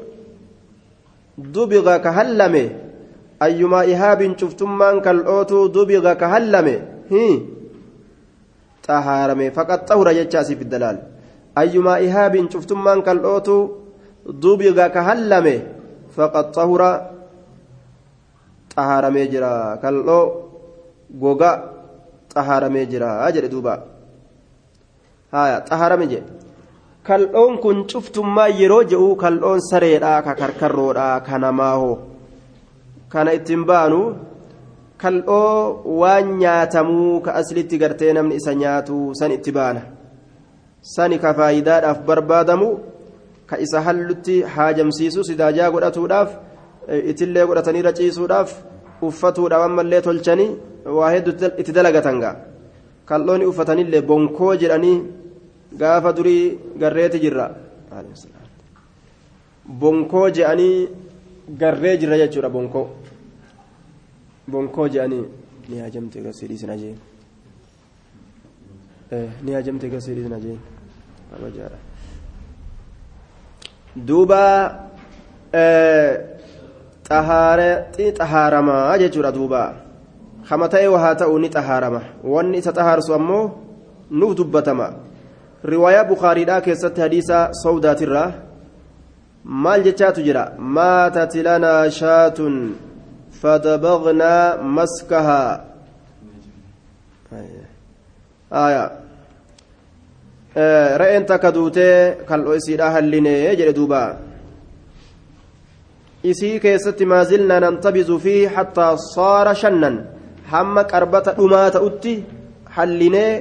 دبغ 1.38 1.96
كهلمة. 1.96 2.85
ayyumaa 3.40 3.84
ihaabin 3.84 4.36
cuftummaan 4.40 5.00
kal'ootuu 5.06 5.68
dubiga 5.74 6.14
ka 6.20 6.28
hallame 6.34 6.76
xahaarame 8.86 9.46
faqad 9.56 9.80
xahura 9.88 10.12
jechaasiif 10.18 10.60
iddalaal 10.64 10.98
ayyumaa 11.62 11.98
ihaabin 12.06 12.48
cuftummaan 12.52 13.02
kal'ootuu 13.06 13.62
dubiga 14.42 14.86
ka 14.94 15.02
hallame 15.08 15.54
faqad 16.16 16.46
xahura 16.56 16.90
xahaaramee 18.74 19.26
jira 19.32 19.52
kal'oo 19.82 20.24
goga 21.22 21.52
xahaaramee 22.32 22.86
jira 22.92 23.10
jedhe 23.34 23.48
duuba 23.54 23.74
haya 25.34 25.60
xahaarame 25.68 26.06
jedhe 26.12 26.28
kal'oon 27.08 27.54
kun 27.64 27.78
cuftummaa 27.90 28.48
yeroo 28.60 28.82
je'u 28.90 29.08
kal'oon 29.22 29.60
sareedhaa 29.70 30.18
ka 30.26 30.32
karkarroodhaa 30.40 31.16
ka 31.26 31.38
namaaho 31.44 31.90
kana 33.12 33.32
ittiin 33.38 33.64
baanu 33.70 34.00
kal'oo 35.02 35.82
waan 36.00 36.26
nyaatamuu 36.42 37.20
ka 37.24 37.34
aslitti 37.40 37.78
gartee 37.82 38.12
namni 38.16 38.36
isa 38.40 38.54
nyaatu 38.62 38.96
san 39.18 39.32
itti 39.36 39.52
baana. 39.58 39.82
Sani 40.94 41.18
ka 41.18 41.34
faayidaadhaaf 41.38 42.00
barbaadamu 42.08 42.68
ka 43.46 43.58
isa 43.64 43.80
hallutti 43.86 44.42
haajamsiisu 44.54 45.24
sidaajaa 45.28 45.70
godhatuudhaaf 45.74 46.30
itillee 47.12 47.46
godhatanii 47.48 47.82
raciisuudhaaf 47.88 48.50
uffatuudhaaf 49.08 49.62
ammallee 49.68 50.00
tolchanii 50.08 50.50
waa 50.98 51.10
hedduu 51.14 51.34
itti 51.60 51.72
dalagatan 51.78 52.20
gaa. 52.24 52.36
Kal'oonni 53.08 53.46
uffatanillee 53.50 54.02
bonkoo 54.10 54.54
jedhanii 54.62 54.96
gaafa 55.80 56.12
durii 56.16 56.44
garreeti 56.80 57.18
jirra. 57.24 57.46
Bonkoo 59.80 60.28
jedhanii 60.36 60.88
garree 61.48 61.98
jirra 61.98 62.18
jechuudha 62.18 62.48
bonkoo 62.48 62.88
bonkoo 64.50 64.88
jedhanii 64.88 65.24
ni 65.68 65.78
hajamte 65.78 66.22
garsiidhiisin 66.22 66.70
ajeen 66.70 66.98
ni 69.42 69.52
hajamte 69.52 69.88
gasiidhi 69.88 70.28
na 70.28 70.38
jeen 70.40 70.58
abajaadha 71.34 71.78
duuba 73.96 74.40
xahaaramaa 77.08 78.98
jechuudha 78.98 79.32
duuba 79.32 79.74
kama 80.48 80.68
ta'e 80.68 80.88
waa 80.88 81.14
ta'u 81.14 81.38
ni 81.38 81.48
xahaarama 81.48 82.00
wanni 82.24 82.58
isa 82.58 82.72
xahaarsu 82.72 83.14
ammoo 83.14 83.44
nuuf 84.10 84.36
dubbatama 84.36 84.90
riwaayaa 85.64 86.04
bukaariidhaa 86.10 86.60
keessatti 86.60 87.00
hadiisa 87.00 87.48
sawdaatirraa 87.62 88.32
maal 89.46 89.82
jechaatu 89.86 90.22
jira? 90.26 90.52
Maatat 90.58 91.34
lanaa 91.46 91.90
shaatun 91.90 92.54
fadabagnaa 93.40 94.58
maskahaa 94.76 95.50
re'een 101.00 101.26
takka 101.30 101.52
duutee 101.56 102.26
kal'oo 102.28 102.56
isiidha 102.60 102.90
hallinee 102.90 103.56
jedhe 103.58 103.74
duuba. 103.78 104.02
Isii 106.30 106.60
keessatti 106.60 107.06
maazilnaa 107.12 107.60
nantabizu 107.60 108.18
fi 108.18 108.36
hattaa 108.56 108.96
saara 109.14 109.54
shannan. 109.62 109.96
Hamma 110.52 110.84
qarbata 110.92 111.36
dhumaa 111.38 111.70
ta'utti 111.76 112.14
hallinee 112.76 113.32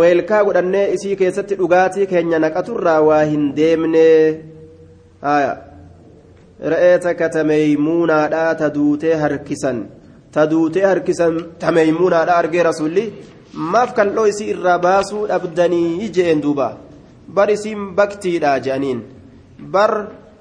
weelkaa 0.00 0.44
godhannee 0.44 0.92
isii 0.96 1.16
keessatti 1.16 1.58
dhugaatii 1.60 2.06
keenya 2.12 2.38
naqaturraa 2.44 3.00
waa 3.08 3.24
hin 3.32 3.44
deemne 3.58 4.06
re'ee 5.22 6.98
takka 6.98 7.28
tameeymuunaadhaa 7.28 8.54
ta 8.54 8.74
duutee 8.74 9.14
harkisan. 9.14 9.88
Ta 10.32 10.50
duutee 10.50 10.84
harkisan 10.84 11.34
tameeymuunaadhaa 11.58 12.38
argee 12.38 12.62
rasulli 12.62 13.04
maaf 13.54 13.94
kal'oo 13.94 14.26
isii 14.32 14.50
irraa 14.54 14.78
baasuu 14.78 15.26
dhabdanii 15.28 16.10
jeen 16.16 16.42
duuba. 16.42 16.76
Bar 17.34 17.50
isiin 17.50 17.94
baktiidha 17.96 18.58
je'aniin. 18.64 19.00
Bar 19.72 19.92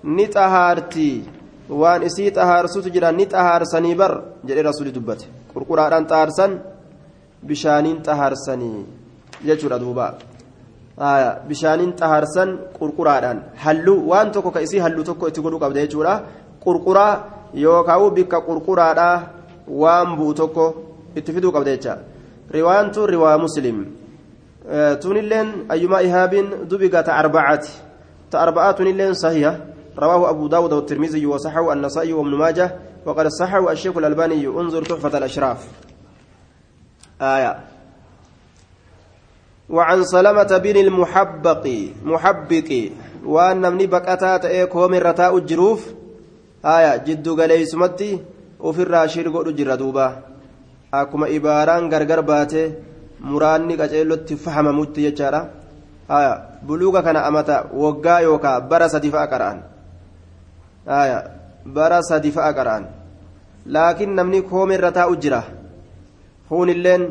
ni 0.04 0.28
xahaartii 0.28 1.26
waan 1.70 2.04
isii 2.04 2.32
xahaarsutu 2.32 2.90
jira 2.90 3.12
ni 3.12 3.26
xahaarsanii 3.26 3.96
bar 3.96 4.14
jedhee 4.48 4.64
rasuli 4.64 4.96
dubbate. 4.96 5.26
Qurquraadhaan 5.54 6.08
xahaarsan 6.12 6.60
bishaaniin 7.48 8.04
xahaarsanii 8.08 8.86
jechuudha 9.48 9.80
duuba 9.80 10.14
bishaaniin 11.48 11.94
xahaarsan 12.00 12.50
qurquraadhaan 12.80 13.40
halluu 13.64 14.00
waan 14.12 14.32
tokko 14.32 14.52
ka 14.52 14.60
isii 14.62 14.80
halluu 14.86 15.04
tokko 15.04 15.28
itti 15.28 15.42
godhuu 15.42 15.60
qabda 15.60 15.80
jechuudha 15.86 16.14
qurquraa 16.66 17.14
yookaan 17.54 18.12
bikka 18.18 18.42
qurquraadhaa 18.50 19.16
waan 19.82 20.16
bu'u 20.18 20.34
tokko 20.34 20.66
itti 21.16 21.34
fiduu 21.34 21.52
qabda 21.56 21.72
jecha 21.76 21.98
riwaantu 22.52 23.08
riwaa 23.08 23.38
muslim 23.46 23.78
tunilleen 25.02 25.66
ayyumaa 25.70 26.02
ihaabin 26.02 26.46
dubiga 26.70 27.04
ta 27.04 27.16
arbacaati 27.22 27.72
ta 28.30 28.42
arbacaa 28.46 28.74
tunilleen 28.74 29.16
sahiha 29.16 29.54
رواه 30.00 30.30
أبو 30.30 30.48
داود 30.48 30.74
والترمذي 30.74 31.26
وصححه 31.26 31.74
النسائي 31.74 32.14
وابن 32.14 32.36
ماجه 32.36 32.76
وقد 33.06 33.28
صححه 33.28 33.72
الشيخ 33.72 33.98
الألباني 33.98 34.48
انظر 34.48 34.84
تحفة 34.86 35.18
الأشراف 35.18 35.68
آية 37.22 37.60
وعن 39.70 40.04
سلمة 40.04 40.58
بن 40.58 40.78
المحبق 40.78 41.66
محبق 42.06 42.70
وأن 43.26 43.64
من 43.74 43.86
بكتا 43.86 44.38
تأيك 44.38 44.76
هو 44.76 44.88
من 44.88 44.98
رتاء 44.98 45.38
الجروف 45.38 45.82
آية 46.66 46.98
جد 46.98 47.28
قلي 47.30 47.66
سمتي 47.66 48.20
وفي 48.60 48.82
الراشير 48.82 49.30
قد 49.30 49.56
جرى 49.56 49.78
دوبا 49.78 50.08
أكما 50.94 51.36
إباران 51.36 51.94
غرغر 51.94 52.22
باتي 52.22 52.72
fahamamutti 54.44 55.02
jechaadha 55.02 55.50
haya 56.08 56.34
buluuga 56.64 57.02
kana 57.02 57.26
amata 57.26 57.66
waggaa 57.74 58.20
yookaa 58.22 58.62
bara 58.62 58.90
sadi 58.90 59.12
fa'a 59.12 59.28
qara'an 59.28 59.60
haya 60.86 61.32
bara 61.66 62.02
sadi 62.04 62.32
fa'a 62.32 62.54
qara'an 62.54 62.86
laakiin 63.66 64.16
namni 64.16 64.42
koome 64.42 64.74
irra 64.76 64.92
taa'u 64.92 65.16
jira 65.16 65.44
huunilleen 66.52 67.04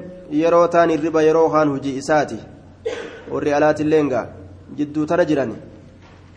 yeroo 0.43 0.67
taan 0.75 0.91
hirriba 0.95 1.23
yeroo 1.29 1.49
kaan 1.55 1.69
hujii 1.75 1.97
isaati 2.03 2.39
warri 3.33 3.53
alaatilleen 3.59 4.09
gaa 4.13 4.27
jidduu 4.79 5.07
tana 5.11 5.25
jiran 5.31 5.53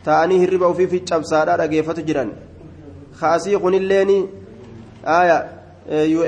ta'anii 0.05 0.39
hirriba 0.43 0.67
ofiifi 0.73 0.99
cabsaadhaa 1.09 1.57
dhageeffatu 1.61 2.01
jiran 2.09 2.29
kaasii 3.19 3.57
kunilleen 3.63 4.11
haya 5.11 5.37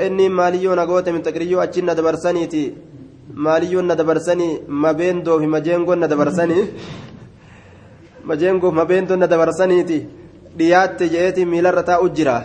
un 0.08 0.20
maaliyyoo 0.40 0.74
nagoote 0.80 1.12
mintaqiriyyoo 1.16 1.62
achin 1.66 1.84
na 1.90 1.94
dabarsaniiti 2.00 2.62
maaliyyoon 3.46 3.86
na 3.90 3.94
dabarsanii 4.00 4.52
mabeendoo 4.68 5.38
fi 5.40 5.46
majeengoon 5.54 5.98
na 5.98 6.08
dabarsanii 6.12 6.64
majeengoo 8.24 8.70
mabeendoon 8.70 9.18
na 9.20 9.26
dabarsaniiti 9.26 9.98
dhiyaatte 10.58 11.08
je'eeti 11.12 11.44
miilarra 11.52 11.82
taa'u 11.90 12.08
jira 12.16 12.36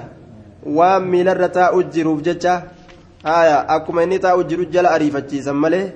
waan 0.78 1.04
miilarra 1.12 1.50
taa'u 1.58 1.84
jiruuf 1.94 2.22
jecha 2.28 2.54
haya 3.24 3.58
akkuma 3.76 4.04
inni 4.04 4.20
taa'u 4.20 4.44
jiru 4.44 4.66
jala 4.66 4.92
ariifachiisan 4.92 5.56
malee 5.56 5.94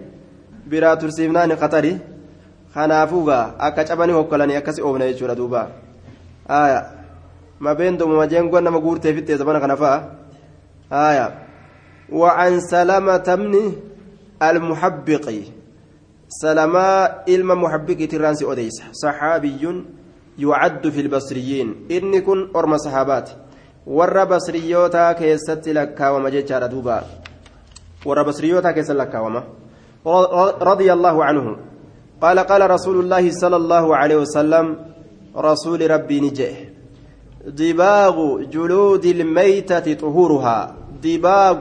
biraa 0.70 0.96
tursiifnaan 0.98 1.56
qatari 1.58 1.94
kanaafuugaa 2.74 3.46
akka 3.60 3.86
cabanii 3.86 4.18
hokkolanii 4.20 4.60
akkasi 4.62 4.82
oofna 4.82 5.08
jechuudha 5.12 5.36
duuba 5.36 5.68
haya 6.48 6.80
mabeendoo 7.60 8.08
majeengoon 8.08 8.64
nama 8.64 8.80
guurteefittee 8.80 9.38
zamana 9.38 9.60
kana 9.60 9.78
fa'a 9.78 10.00
haya 10.90 11.28
وعن 12.14 12.60
سلامة 12.60 13.36
بن 13.36 13.74
المحبق 14.44 15.34
سلماء 16.30 17.24
ilma 17.30 17.50
محبق 17.64 18.00
irraa 18.12 18.33
nsi 18.33 18.46
odeesse 18.46 18.84
صحابي 18.92 19.84
يعد 20.38 20.90
في 20.90 21.02
البصريين 21.02 21.88
inni 21.92 22.22
kun 22.22 22.50
warra 22.56 22.78
صحابات 22.78 23.30
keessatti 25.12 25.68
lakkaa'ama 25.68 26.30
jechaadha 26.30 26.66
duuba 26.68 27.04
warra 28.06 28.24
basriyyootaa 28.24 28.72
keessatti 28.72 28.92
lakkaa'ama 28.92 29.44
رضي 30.62 30.94
الله 30.94 31.26
عنه 31.26 31.58
قال 32.22 32.40
قال 32.40 32.72
رسول 32.72 33.00
الله 33.00 33.32
صلى 33.32 33.56
الله 33.56 33.96
عليه 33.96 34.16
وسلم 34.16 34.66
رسول 35.36 35.92
rabbii 35.92 36.20
ni 36.22 36.37
jedha 36.37 36.74
دباغ 37.48 38.42
جلود 38.42 39.06
الميتة 39.06 39.94
طهورها 39.94 40.76
دباغ 41.04 41.60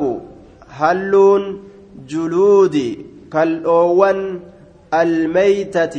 haluun 0.68 1.42
جلود 2.08 2.76
kalloowwan 3.32 4.40
الميتة 4.94 5.96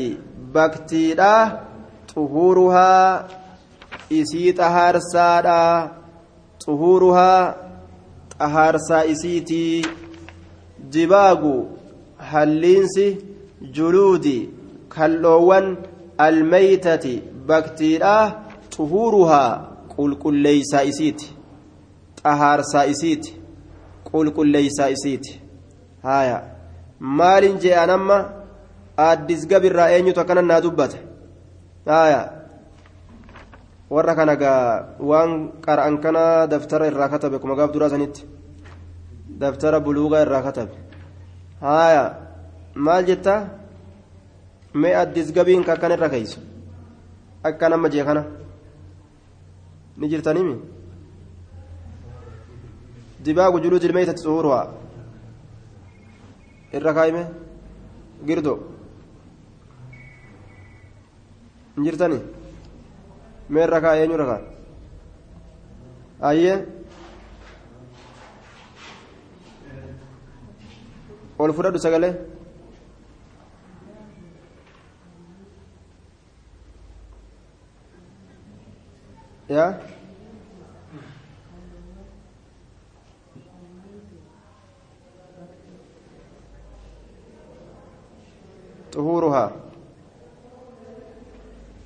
baktiiraa 0.53 1.59
طهورها 2.15 3.27
isiiti 4.11 4.59
xahaarsaadha 4.61 5.91
xuhuruhaa 6.63 7.55
xahaarsaa 8.39 9.03
isiitii 9.13 9.85
dibaagu 10.93 11.55
halliinsi 12.31 13.07
juluudi 13.77 14.37
kalloowwan 14.95 15.67
almeeytati 16.25 17.13
baktiidhaa 17.47 18.25
xuhuruhaa 18.75 19.51
qulqulleeysaa 19.95 20.83
isiiti 20.91 21.27
xahaarsaa 22.23 22.85
isiiti 22.93 23.31
qulqulleeysaa 24.11 24.89
isiiti 24.95 25.41
haaya. 26.03 26.37
Maalin 26.99 27.57
je'an 27.63 27.89
amma 27.97 28.17
addisgabirraa 29.07 29.89
eenyutu 29.95 30.19
akkanan 30.23 30.47
naa 30.51 30.61
dubbate? 30.65 30.97
Haaya. 31.85 32.21
Warra 33.89 34.15
kana 34.15 34.33
waan 34.99 35.51
qara'an 35.61 35.97
kana 36.01 36.47
daftara 36.47 36.87
irraa 36.87 37.09
katabe 37.09 37.39
kuma 37.39 37.55
gaaf 37.55 37.71
duraa 37.71 37.89
sanitti 37.89 38.25
daftara 39.27 39.79
buluugaa 39.79 40.21
irraa 40.25 40.41
katabe 40.41 40.73
haya 41.61 42.03
maal 42.75 43.05
jetta 43.05 43.35
mee 44.73 44.93
addis 44.95 45.31
gabiin 45.31 45.63
ka 45.63 45.73
akkan 45.73 45.91
irra 45.91 46.09
keeysu 46.09 46.39
akka 47.43 47.69
nama 47.69 47.89
jee 47.89 48.05
kana 48.05 48.23
ni 49.97 50.07
jirtanimi 50.09 50.55
دباغ 53.25 53.59
جلود 53.63 53.83
الميتة 53.83 54.15
ظهورها 54.15 54.61
الركايمة 56.73 57.23
قردو 58.27 58.55
انجرتني 61.77 62.19
مين 63.50 63.64
ركا 63.64 63.92
اين 63.92 64.10
ركا 64.12 64.38
ايه 66.24 66.66
والفرد 71.38 71.76
سقله 71.76 72.14
يا 79.50 79.80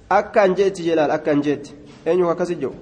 akkaan 0.09 0.55
jeetti 0.55 0.83
jelaal 0.83 1.11
akkaan 1.11 1.41
jeetti. 1.43 1.75
Eenyu 2.05 2.29
akkasi 2.29 2.55
jiru? 2.55 2.75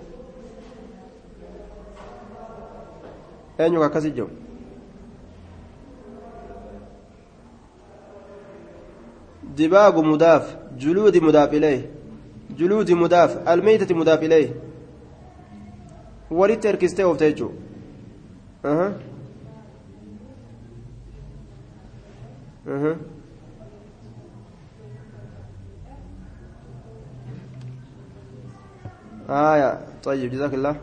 Eenyu 3.59 3.83
akkasi 3.83 4.11
jiru? 4.11 4.29
دباغ 9.57 10.01
مضاف 10.01 10.57
جلود 10.77 11.17
مضاف 11.17 11.53
إليه 11.53 11.89
جلود 12.59 12.91
مضاف 12.91 13.49
الميتة 13.49 13.95
مضاف 13.95 14.23
إليه 14.23 14.49
ولت 16.31 16.65
اركستيه 16.65 17.05
وفتيجو 17.05 17.49
أها 18.65 18.93
haya. 29.29 29.79
طيب 30.03 30.31
جزاك 30.31 30.53
الله. 30.53 30.75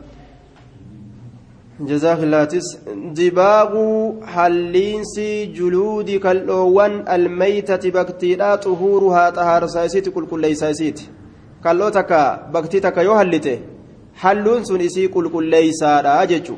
جزاك 1.80 2.18
الله. 2.18 2.44
tis 2.44 2.78
دباغ 3.18 3.72
haleensi 4.26 5.46
جلود 5.46 6.10
kalloowwan 6.10 7.08
الميتة 7.08 7.90
baktiiraa 7.90 8.54
طهورها 8.56 9.30
xahaarsaa 9.30 9.66
isiiti 9.66 10.08
qulqulleessaa 10.08 10.56
isiiti. 10.56 11.00
kalloo 11.64 11.88
takka 11.88 12.50
baktii 12.52 12.80
takka 12.80 13.00
yoo 13.00 13.22
halte 13.22 13.58
haluun 14.14 14.64
sun 14.64 14.80
isii 14.80 15.08
qulqulleessaara 15.08 16.24
jechuu. 16.24 16.54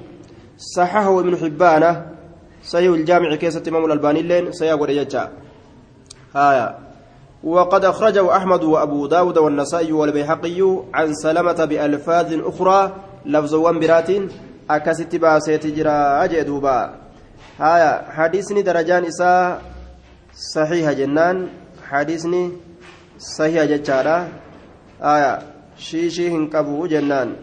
صححه 0.57 1.21
ابن 1.21 1.37
حبانة. 1.37 2.07
صحيح 2.65 2.93
الجامع 2.93 3.35
keessa 3.35 3.63
إمام 3.69 3.85
الألباني 3.85 4.23
illeen. 4.23 4.53
سيقول 4.53 4.91
ija 4.91 5.31
haya 6.35 6.84
وقد 7.45 7.85
أخرجه 7.85 8.37
أحمد 8.37 8.65
وأبو 8.65 9.07
داود 9.07 9.39
والنسائي 9.39 9.93
والبيحقي 9.93 10.61
عن 10.95 11.15
سلمة 11.15 11.65
بألفاظ 11.65 12.29
أخرى 12.33 12.93
لفظ 13.27 13.55
waan 13.55 13.73
biraatin 13.73 14.11
akkasitti 14.71 15.17
baasetti 15.17 15.67
jira 15.67 16.25
egaa 16.25 16.56
duuba 16.56 16.95
haya 17.61 17.93
hadiisni 18.11 18.63
darajaan 18.63 19.05
isaa 19.05 19.63
صحيح 20.55 20.91
jennaan 20.91 21.49
hadiisni 21.89 22.53
صحيح 23.19 23.65
jechaadha. 23.65 24.29
haya 25.03 25.39
shakkii 25.79 26.31
hin 26.31 26.55
qabu 26.55 26.87
jennaan 26.87 27.37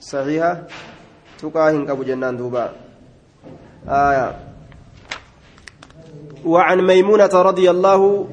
صحيحة 0.00 0.62
taqaa 1.38 1.70
hin 1.70 1.84
qabu 1.84 2.02
jennaan 2.02 2.36
duuba. 2.36 2.72
haya 3.88 4.36
وعن 6.44 6.78
ميمونة 6.86 7.34
رضي 7.34 7.70
الله 7.70 8.28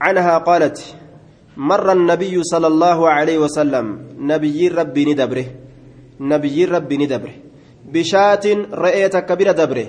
عنها 0.00 0.38
قالت 0.38 0.96
مر 1.56 1.92
النبي 1.92 2.42
صلى 2.42 2.66
الله 2.66 3.08
عليه 3.08 3.38
وسلم 3.38 3.86
نبي 4.18 4.68
ربي 4.68 5.04
ندبره 5.04 5.46
نبي 6.20 6.64
ربي 6.64 6.96
ندبره. 6.96 7.34
بشاة 7.92 8.44
رأيت 8.72 9.16
كبيرة 9.16 9.52
دبره 9.52 9.86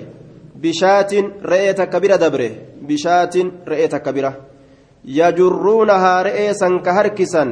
بشاة 0.56 1.12
رأيت 1.44 1.80
كبيرة 1.80 2.16
دبره 2.16 2.50
بشاة 2.82 3.34
رأيت 3.68 3.94
كبيرة. 3.96 4.32
يجرونها 5.04 6.22
رئيسا 6.22 6.68
كهركسا 6.84 7.44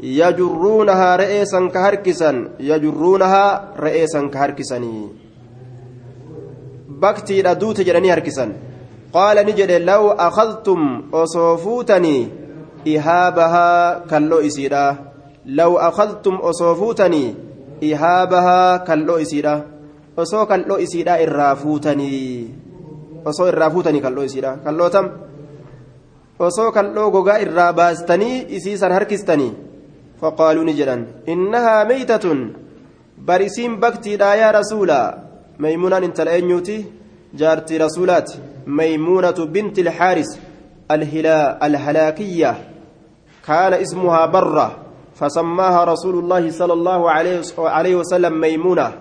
يجرونها 0.00 1.16
رئيسا 1.16 1.68
كهركسا 1.74 2.48
يجرونها 2.60 3.74
رئيسا 3.76 4.20
كهركسني 4.28 5.08
بكتي 6.88 7.40
ردوت 7.40 7.80
جراني 7.80 8.12
هركسا. 8.12 8.52
قال 9.12 9.46
نجد 9.46 9.70
لو 9.70 10.10
أخذتم 10.10 11.02
أصوفوتني 11.14 12.28
إهابها 12.88 13.98
كاللو 14.10 14.38
إسيرا 14.38 14.96
لو 15.46 15.78
أخذتم 15.78 16.34
أصوفوتني 16.34 17.34
إهابها 17.84 18.76
كاللو 18.76 19.16
إسيرا 19.16 19.72
osoo 20.16 20.46
kalloo 20.46 20.76
isiidhaa 20.84 21.20
irraa 21.24 21.56
fuutanii 21.56 22.54
osoo 23.30 23.46
irraa 23.48 23.70
fuutanii 23.74 24.02
kalloo 24.06 24.24
isiidhaa 24.28 24.56
kalloo 24.64 24.88
tam 24.94 25.06
osoo 26.48 26.72
kalloo 26.76 27.10
gogaa 27.14 27.38
irraa 27.44 27.72
baastanii 27.78 28.44
isiisan 28.58 28.92
harkistanii 28.92 29.52
faqaaluu 30.20 30.64
ni 30.68 30.74
jedhan 30.80 31.06
innahaa 31.34 31.84
meeytatun 31.92 32.42
barisiin 33.30 33.78
baktiidhaa 33.84 34.34
yaa 34.42 34.52
rasuula 34.58 34.98
meymunaan 35.58 36.04
rasuulaati 38.62 38.70
meymuunatu 38.70 39.46
binti 39.46 39.80
ilxaaris 39.80 40.38
الهلاكية 41.62 42.52
كان 43.46 43.72
اسمها 43.72 44.26
برة 44.26 44.68
فسماها 45.14 45.84
رسول 45.84 46.18
الله 46.18 46.50
صلى 46.50 46.72
الله 46.72 47.00
عليه 47.56 47.94
وسلم 47.96 48.40
ميمونة 48.40 48.92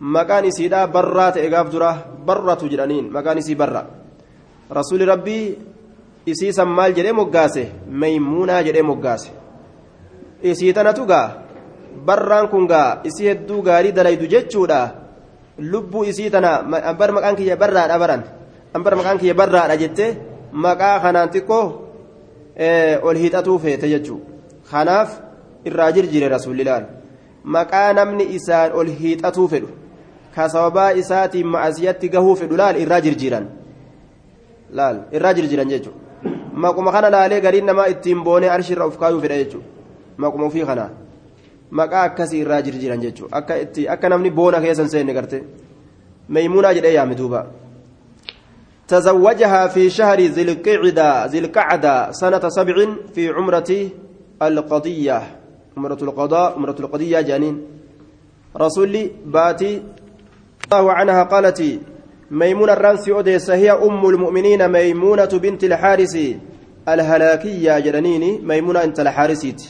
مكان 0.00 0.50
سيدا 0.50 0.84
برات 0.84 1.36
إقاف 1.38 1.66
درة 1.72 1.92
برة 2.26 2.60
جرانين 2.70 3.12
مكان 3.12 3.40
سي 3.40 3.54
برة 3.54 3.86
رسول 4.72 5.08
ربي 5.08 5.58
maal 6.66 6.92
jedhee 6.94 7.12
moggaase 7.12 7.62
maymuunaa 7.90 8.62
jedhee 8.62 8.82
moggaase 8.82 9.30
isii 10.42 10.72
tanatu 10.72 11.06
gaa 11.10 11.42
barraan 12.06 12.48
kun 12.48 12.68
gaa 12.68 13.00
isii 13.08 13.28
hedduu 13.28 13.62
gaarii 13.62 13.92
dalaydu 13.92 14.26
jechuudha 14.34 14.80
lubbuu 15.58 16.04
isii 16.04 16.30
tana 16.30 16.50
ambar 16.90 17.12
maqaan 17.12 17.36
kiyya 17.36 17.56
barraadha 17.56 17.98
baran 17.98 18.22
ambar 18.74 18.94
maqaan 18.96 19.18
kiyya 19.18 19.34
barraadha 19.34 19.76
jettee 19.82 20.16
maqaa 20.52 21.00
kanaan 21.00 21.30
xiqqoo 21.34 21.66
ol 23.02 23.16
hiixatuu 23.22 23.58
feete 23.58 23.86
jechuu 23.92 24.20
kanaaf 24.70 25.10
irraa 25.68 25.92
jirjire 25.96 26.28
rasuulli 26.28 26.64
laal 26.64 26.84
maqaa 27.44 27.92
namni 27.92 28.24
isaan 28.36 28.72
ol 28.72 28.88
hiixatuu 29.00 29.48
fedhu 29.52 29.68
ka 30.34 30.48
sababaa 30.54 30.90
isaatiin 31.02 31.46
ma'asiyatti 31.54 32.08
gahuu 32.14 32.34
fedhu 32.40 32.56
laal 32.62 32.76
irraa 32.82 33.00
jirjiran 33.06 33.46
laal 34.78 34.96
irraa 35.16 35.34
jirjiran 35.38 35.68
jechuudha 35.72 35.98
maquma 36.64 36.92
kana 36.92 37.10
laalee 37.16 37.40
gariin 37.46 37.66
namaa 37.70 37.88
ittiin 37.94 38.24
boonee 38.26 38.50
arshirra 38.56 38.84
of 38.90 38.98
kaayuu 38.98 39.20
fedha 39.24 39.36
jechuudha 39.42 39.68
maquma 40.22 40.44
ofii 40.50 40.66
kana 40.70 40.90
maqaa 41.78 42.02
akkasii 42.08 42.40
irraa 42.44 42.62
jirjiran 42.66 43.00
jechuudha 43.06 43.36
akka 43.38 43.58
itti 43.64 43.88
akka 43.94 44.08
namni 44.08 44.30
boona 44.38 44.60
keessan 44.64 44.88
seenne 44.92 45.12
garte 45.18 45.38
maymuunaa 46.28 46.74
jedhee 46.76 46.94
yaame 46.98 47.14
duuba. 47.20 47.59
تزوجها 48.90 49.66
في 49.66 49.90
شهر 49.90 50.20
ذي 50.20 50.42
القعدة 50.42 51.26
ذي 51.26 51.38
القعدة 51.38 52.10
سنة 52.10 52.48
سبع 52.48 52.76
في 53.14 53.28
عمرة 53.28 53.70
القضية. 54.42 55.22
عمرة 55.76 55.98
القضاء 56.02 56.48
عمرة 56.56 56.76
القضية 56.80 57.20
جانين. 57.20 57.56
رسولي 58.56 59.10
باتي 59.26 59.82
الله 60.64 60.92
عنها 60.92 61.22
قالت 61.22 61.62
ميمونة 62.30 62.72
الرانسي 62.72 63.12
أوديس 63.12 63.50
هي 63.50 63.70
أم 63.70 64.06
المؤمنين 64.06 64.68
ميمونة 64.68 65.24
بنت 65.24 65.64
الحارس 65.64 66.14
الهلاكية 66.88 67.78
جرنيني 67.78 68.38
ميمونة 68.38 68.84
أنت 68.84 69.00
الحارسيت 69.00 69.62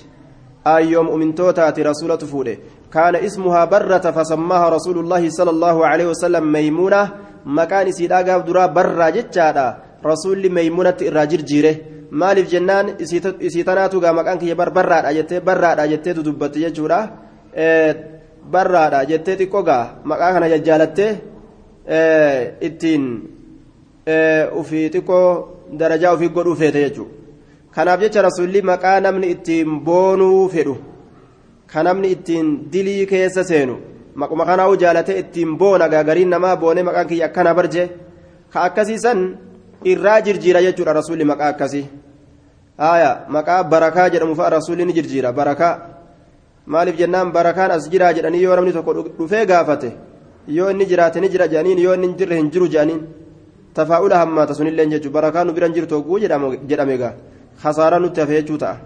أيوم 0.66 1.08
أمن 1.08 1.34
توتات 1.34 1.80
رسولة 1.80 2.16
فوله 2.16 2.56
كان 2.92 3.16
اسمها 3.16 3.64
برة 3.64 3.98
فسماها 4.10 4.68
رسول 4.68 4.98
الله 4.98 5.30
صلى 5.30 5.50
الله 5.50 5.86
عليه 5.86 6.06
وسلم 6.06 6.52
ميمونة 6.52 7.12
maqaan 7.44 7.88
isiidhaa 7.88 8.22
gaaf 8.22 8.46
duraa 8.46 8.68
barraa 8.68 9.10
jechaadha. 9.12 9.76
Rasuulli 10.04 10.48
meeymunatti 10.48 11.06
irraa 11.06 11.26
jirjiire. 11.26 11.72
Maaliif 12.10 12.48
jennaan? 12.50 12.86
Isii 12.98 13.64
tanaatu 13.64 14.00
gaa 14.00 14.12
maqaan 14.12 14.38
kiyya 14.38 14.54
barraadha 14.56 15.12
jettee 15.14 15.40
barraadha 15.40 15.88
jettee 15.88 16.14
dudubbatte 16.14 16.58
jechuudha. 16.64 16.98
Barraadha 18.52 19.04
jettee 19.10 19.36
xiqqoo 19.40 19.62
gaa 19.62 19.84
maqaa 20.04 20.32
kana 20.34 20.48
jajjaalattee 20.48 21.12
ittiin 22.68 23.04
ofii 24.60 24.86
xiqqoo 24.94 25.26
darajaa 25.78 26.12
ofii 26.12 26.28
godhuu 26.36 26.56
feete 26.56 26.80
jechuudha. 26.86 27.14
Kanaaf 27.74 28.00
jecha 28.00 28.22
rasuulli 28.22 28.62
maqaa 28.62 29.00
namni 29.00 29.30
ittiin 29.34 29.80
boonuu 29.86 30.48
fedhu. 30.48 30.76
Kan 31.70 31.84
namni 31.84 32.08
ittiin 32.16 32.46
dilii 32.72 33.06
keessa 33.06 33.44
seenu. 33.44 33.76
Maquma 34.14 34.44
kanaa 34.44 34.76
jaalatee 34.76 35.18
ittiin 35.22 35.56
boona 35.58 35.88
gaagariin 35.88 36.28
namaa 36.28 36.56
boonee 36.56 36.82
maqaan 36.82 37.06
kiyya 37.06 37.26
akkana 37.26 37.54
barje 37.54 37.88
ka 38.52 38.62
akkasiisan 38.62 39.18
irraa 39.84 40.20
jirjiira 40.20 40.62
jechuudha 40.62 40.92
rasuulli 40.92 41.24
maqaa 41.24 41.48
akkasii 41.54 41.86
haaya 42.78 43.10
maqaa 43.28 43.62
barakaa 43.64 44.10
jedhamu 44.10 44.34
fa'a 44.34 44.50
rasuulli 44.50 44.84
ni 44.84 44.92
jirjiira 44.92 45.32
barakaa 45.32 45.74
maaliif 46.66 46.96
jennaan 47.00 47.32
barakaan 47.32 47.70
as 47.70 47.88
jiraa 47.92 48.12
jedhanii 48.16 48.42
yoo 48.42 48.56
namni 48.56 48.72
tokko 48.72 48.92
dhufee 49.18 49.46
gaafate 49.46 49.90
yoo 50.48 50.70
inni 50.70 50.86
jiraate 50.90 51.20
ni 51.20 51.28
jira 51.32 51.48
jedhaniin 51.52 51.78
yoo 51.86 51.94
inni 51.94 52.14
jirre 52.18 52.36
hin 52.40 52.50
jiru 52.50 52.68
jedhaniin 52.74 53.00
tafaa'ula 53.74 54.18
hammaata 54.22 54.54
sunillee 54.54 54.86
jechuudha 54.92 55.14
barakaan 55.18 55.46
nu 55.46 55.52
bira 55.56 55.68
jirtu 55.76 55.94
hogguu 55.98 56.18
jedhame 56.70 56.96
gaa 57.02 57.14
khasaaraa 57.62 58.00
nutti 58.04 58.20
hafe 58.20 58.34
jechuu 58.40 58.58
ta'a 58.58 58.76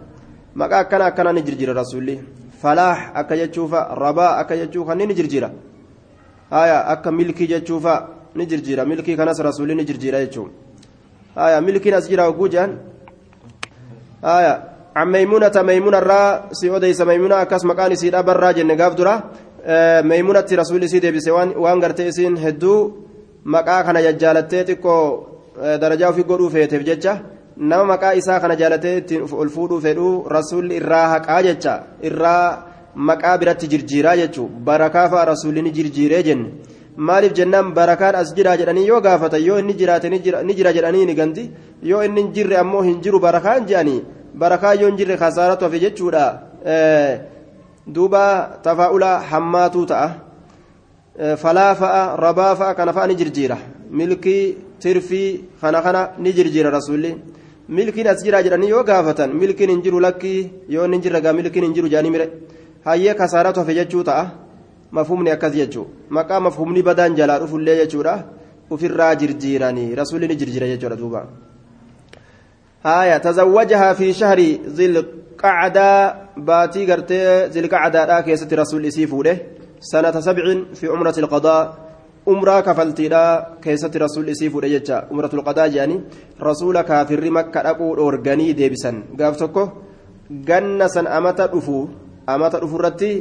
maqaa 0.61 0.81
akkana 0.85 1.05
akkana 1.11 1.33
ni 1.33 1.43
jirjiira 1.47 1.75
rasuulli 1.81 2.15
falaax 2.64 3.00
akka 3.14 3.38
jechuufa 3.38 3.80
rabaa 4.04 4.38
akka 4.42 4.58
jechuu 4.58 4.86
kanneen 4.86 5.10
ni 5.10 5.16
jirjiira 5.16 5.50
haaya 6.50 6.88
akka 6.94 7.12
milkii 7.12 7.48
jechuufa 7.48 7.94
ni 8.36 8.46
jirjiira 8.46 8.86
milkii 8.86 9.16
kanas 9.16 9.40
rasuulli 9.40 9.76
ni 9.76 9.86
jirjiira 9.86 10.20
jechuudha. 10.26 10.70
haya 11.36 11.62
milkiin 11.62 11.96
as 11.96 12.10
jira 12.10 12.26
hogguu 12.26 12.50
jedhan 12.50 12.78
haya 14.22 14.54
عن 14.96 15.08
ميمونة 15.16 15.56
ميمونة 15.56 15.98
الرا 15.98 16.50
سيوديس 16.52 17.02
ميمونة 17.02 17.42
أكاس 17.42 17.64
مكان 17.66 17.96
سيدا 17.96 18.22
برا 18.22 18.52
جنة 18.52 18.74
قاف 18.76 18.94
درا 19.00 19.14
ميمونة 20.02 20.50
رسول 20.52 20.90
سيدي 20.90 21.12
بسوان 21.12 21.50
وان 21.56 21.78
قرتيسين 21.84 22.38
هدو 22.38 22.74
مكا 23.46 23.82
كان 23.86 23.98
ججالتي 24.06 24.64
تكو 24.64 24.96
درجة 25.84 26.12
في 26.12 26.22
قدو 26.30 26.50
فيتف 26.50 26.82
ججة 26.90 27.14
nama 27.57 27.85
maqaa 27.85 28.15
isaa 28.21 28.41
kana 28.41 28.57
jaalatee 28.57 28.97
ittiin 29.01 29.23
ol 29.23 29.49
fuudhuu 29.57 29.81
fedhu 29.81 30.07
rasuulli 30.37 30.77
irraa 30.81 31.09
haqaa 31.15 31.43
jecha 31.47 31.75
irraa 32.09 32.47
maqaa 32.95 33.39
biratti 33.39 33.69
jirjiiraa 33.73 34.17
jechuun 34.23 34.51
barakaa 34.69 35.09
fa'a 35.13 35.25
rasuulli 35.33 35.63
ni 35.63 35.71
jirjiiree 35.77 36.23
jenne. 36.23 36.49
Maaliif 36.97 37.33
jennaan 37.35 37.75
barakaan 37.75 38.15
as 38.15 38.35
jira 38.37 38.57
jedhanii 38.57 38.87
yoo 38.87 39.01
gaafatan 39.01 39.43
yoo 39.43 39.59
inni 39.59 39.75
jiraate 39.81 40.09
ni 40.11 40.19
jira 40.59 40.73
jedhanii 40.77 41.07
ni 41.07 41.15
ganti 41.15 41.51
yoo 41.83 42.03
inni 42.03 42.23
jirre 42.35 42.57
ammoo 42.63 42.83
hin 42.83 43.01
jiru 43.05 43.19
barakaan 43.21 43.67
jedhanii 43.69 44.03
barakaa 44.43 44.75
yoo 44.75 44.89
hin 44.91 44.97
jirre 44.99 45.17
kasaaratu 45.17 45.65
hafe 45.65 45.79
jechuudha. 45.85 46.25
Duuba 47.95 48.25
tafaa'ula 48.63 49.21
hammaatuu 49.31 49.87
ta'a. 49.87 50.09
Falaa 51.43 51.75
fa'a 51.75 52.17
rabaa 52.17 52.55
fa'a 52.57 52.75
kana 52.75 52.93
fa'a 52.93 53.07
ni 53.07 53.15
jirjiira. 53.15 53.59
Milkii 53.91 54.57
tirfii 54.81 55.45
kana 55.61 55.83
kana 55.83 56.11
ni 56.19 56.33
jirjiira 56.33 56.71
rasuulli. 56.71 57.15
Milkiin 57.69 58.09
as 58.09 58.25
jira 58.25 58.43
jedhanii 58.43 58.69
yoo 58.69 58.83
gaafatan 58.85 59.35
milkiin 59.41 59.71
hin 59.71 59.83
jiru 59.83 60.01
lakkii 60.01 60.41
yoo 60.69 60.87
hin 60.87 61.03
jirre 61.03 61.21
gaa 61.21 61.33
milkiin 61.33 61.65
hin 61.65 61.75
jiru 61.75 61.89
jedhanii 61.89 62.11
mire 62.17 62.27
hayyee 62.85 63.15
kasaaratu 63.21 63.61
hafe 63.61 63.75
jechuu 63.81 64.05
ta'a 64.11 64.25
mafhumni 64.99 65.31
akkas 65.37 65.55
jechuu 65.61 65.87
maqaa 66.19 66.41
mafhumni 66.49 66.83
badaan 66.83 67.17
jalaa 67.21 67.39
dhufullee 67.45 67.77
jechuudha 67.81 68.15
ofirraa 68.71 69.15
jirjiiranii 69.23 69.95
rasuulli 70.03 70.29
ni 70.29 70.37
jirjira 70.37 70.71
jechuudha 70.75 70.97
duuba 70.97 71.27
تزوجها 73.25 73.93
في 73.93 74.13
شهر 74.13 74.39
ذي 74.77 74.87
القعدة 74.87 76.15
باتي 76.37 76.93
قرتي 76.93 77.47
ذي 77.47 77.61
القعدة 77.61 78.21
كيسة 78.21 78.49
رسول 78.53 78.87
إسيفوده 78.87 79.39
سنة 79.81 80.21
سبع 80.21 80.45
في 80.75 80.87
عمرة 80.89 81.15
القضاء 81.19 81.84
umraa 82.33 82.63
kafaltiidha 82.63 83.23
keessatti 83.65 83.99
rasuulli 84.05 84.33
isii 84.37 84.51
fuudhe 84.51 84.71
jecha 84.75 85.05
umratul 85.13 85.43
qadaa 85.49 85.69
jedhanii 85.75 86.01
rasuula 86.49 86.83
kaafirri 86.91 87.31
makka 87.31 87.63
dhaquu 87.67 87.89
dhoorganii 87.99 88.55
deebisan 88.61 89.03
gaaf 89.19 89.37
tokko 89.43 89.65
ganna 90.49 90.89
san 90.89 91.07
amata 91.19 91.47
dhufu 91.53 91.77
amata 92.27 92.61
dhufurratti 92.63 93.13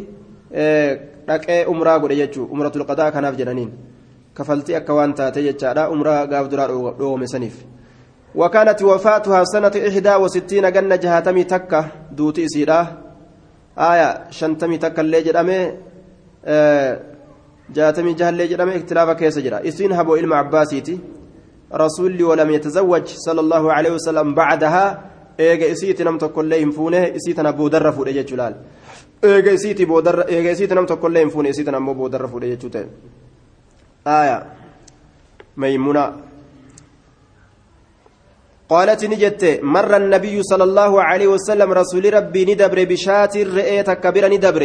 dhaqee 1.28 1.66
umraa 1.74 2.00
godhe 2.00 2.16
jechuu 2.22 2.48
umratul 2.54 2.86
qadaa 2.90 3.12
kanaaf 3.12 3.36
jedhaniin 3.42 3.72
kafaltii 4.34 4.80
akka 4.80 4.94
waan 4.98 5.14
taate 5.20 5.46
jechaadha 5.48 5.90
umraa 5.96 6.26
gaaf 6.32 6.50
duraa 6.52 6.68
dhoowwame 6.72 7.28
saniif 7.36 7.58
وكانت 8.36 8.82
وفاتها 8.82 9.44
سنة 9.44 9.76
إحدى 9.90 10.16
وستين 10.16 10.66
جنة 10.72 10.96
جهاتمي 10.96 11.44
تكة 11.44 11.82
دوتي 12.18 12.46
إسيرا 12.46 12.80
آية 13.78 14.10
شنتمي 14.38 14.78
تكة 14.78 15.02
اللي 15.02 15.22
جرامي 15.22 15.60
آه 16.46 17.13
جاتمي 17.76 18.14
جهل 18.14 18.50
جرم 18.50 18.70
اختلاف 18.70 19.10
كيس 19.20 19.40
جرا 19.40 19.68
اسين 19.68 19.92
هبو 19.92 20.16
علم 20.16 20.34
عباسيتي 20.34 21.00
رسولي 21.74 22.24
ولم 22.24 22.50
يتزوج 22.52 23.08
صلى 23.26 23.42
الله 23.46 23.64
عليه 23.74 23.92
وسلم 23.92 24.28
بعدها 24.34 24.86
fuune 26.76 27.14
isii 27.18 27.34
tana 27.34 27.52
boodarra 27.54 27.92
fuudhe 27.92 28.14
jechuu 28.14 28.38
laal 28.38 28.54
eega 29.24 29.52
isiiti 29.52 29.86
boodarra 29.86 30.24
eega 30.30 30.52
isiiti 30.52 30.76
nam 30.76 30.86
tokkollee 30.86 31.24
hin 31.24 31.32
fuune 31.32 31.50
isii 31.50 31.64
tana 31.64 31.78
ammoo 31.78 31.96
boodarra 32.02 32.28
fuudhe 32.28 32.50
jechuu 32.50 32.70
ta'e 32.70 32.88
aya 34.06 34.46
maymuna 35.56 36.06
قالت 38.70 39.06
نجت 39.06 39.60
مر 39.64 39.92
النبي 39.98 40.44
صلى 40.44 40.64
الله 40.64 40.92
عليه 41.04 41.28
وسلم 41.28 41.70
رسول 41.72 42.14
ربي 42.14 42.42
ندبر 42.46 42.80
بشات 42.92 43.36
الرئي 43.36 43.84
تكبر 43.84 44.24
ندبر 44.34 44.64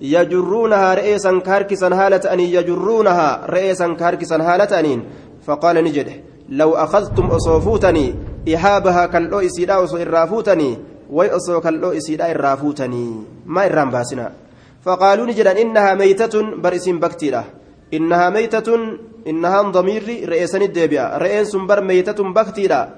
يجرونها 0.00 0.94
رئيسا 0.94 1.38
كاركسا 1.38 1.86
هالة 1.86 2.32
أني 2.32 2.54
يجرونها 2.54 3.46
رئيسا 3.46 3.94
كاركسا 3.94 4.36
هالة 4.36 4.78
أنين 4.80 5.04
فقال 5.42 5.84
نجد 5.84 6.08
لو 6.48 6.74
أخذتم 6.74 7.26
أصوفوتني 7.26 8.14
إحابها 8.54 9.06
كاللو 9.06 9.38
إسيدا 9.38 9.84
أصو 9.84 9.96
إرافوتني 9.96 10.78
ويأصو 11.10 11.60
كاللو 11.60 11.92
إسيدا 11.92 12.30
إرافوتني 12.30 13.22
ما 13.46 13.66
إرام 13.66 13.90
باسنا. 13.90 14.32
فقالوا 14.82 15.26
نجدا 15.26 15.62
إنها 15.62 15.94
ميتة 15.94 16.56
برئسين 16.56 17.00
بكتيرة. 17.00 17.44
إنها 17.94 18.30
ميتة 18.30 18.76
إنها 19.26 19.62
ضمير 19.62 20.28
re'eesa 20.28 20.58
deebi'a 20.58 21.18
re'ees 21.18 21.56
bar 21.56 21.80
ميتة 21.80 22.32
baktiira. 22.32 22.88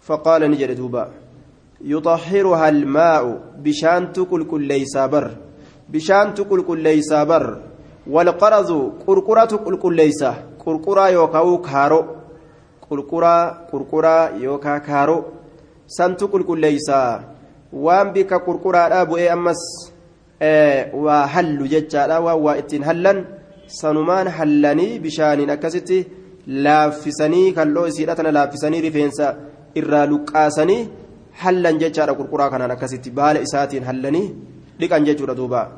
فقال 0.00 0.50
ni 0.50 0.56
jedha 0.56 0.70
duuba 0.76 1.10
يطهرها 1.80 2.68
الماء 2.68 3.40
bishaantu 3.58 4.20
qulqulleeysa 4.20 4.96
bar. 4.96 5.45
Bishaantu 5.92 6.44
qulqulleeysaa 6.50 7.24
bar 7.30 7.44
walqarazu 8.14 8.78
qurquratu 9.04 9.56
qulqulleeysa 9.66 10.30
qurquraa 10.64 11.10
yookaan 11.16 11.62
kaaroo 11.68 12.04
qurquraa 12.88 13.42
qurquraa 13.70 14.22
yookaan 14.44 14.80
kaaroo 14.88 15.20
santu 15.96 16.24
qulqulleeysaa 16.32 17.10
waan 17.84 18.12
bika 18.14 18.36
qurquraadhaa 18.46 19.08
bu'ee 19.10 19.28
ammas 19.36 19.62
waa 21.04 21.22
hallu 21.34 21.64
jechaadha 21.74 22.16
waan 22.26 22.42
waa 22.46 22.56
ittiin 22.62 22.84
hallan 22.90 23.18
sanumaan 23.80 24.28
hallanii 24.38 24.98
bishaaniin 25.04 25.50
akkasitti 25.56 25.98
laaffisanii 26.66 27.52
kalloo 27.58 27.86
isiidha 27.92 28.18
tana 28.18 28.34
laaffisanii 28.38 28.80
rifeensa 28.88 29.26
irraa 29.80 30.06
luqqaasanii 30.12 30.82
hallan 31.42 31.80
jechaadha 31.82 32.18
qurquraa 32.20 32.50
kanaan 32.52 32.74
akkasitti 32.76 33.10
baala 33.18 33.38
isaatiin 33.46 33.84
hallanii 33.90 34.26
dhiqan 34.78 35.04
jechuudha 35.04 35.34
duuba 35.34 35.68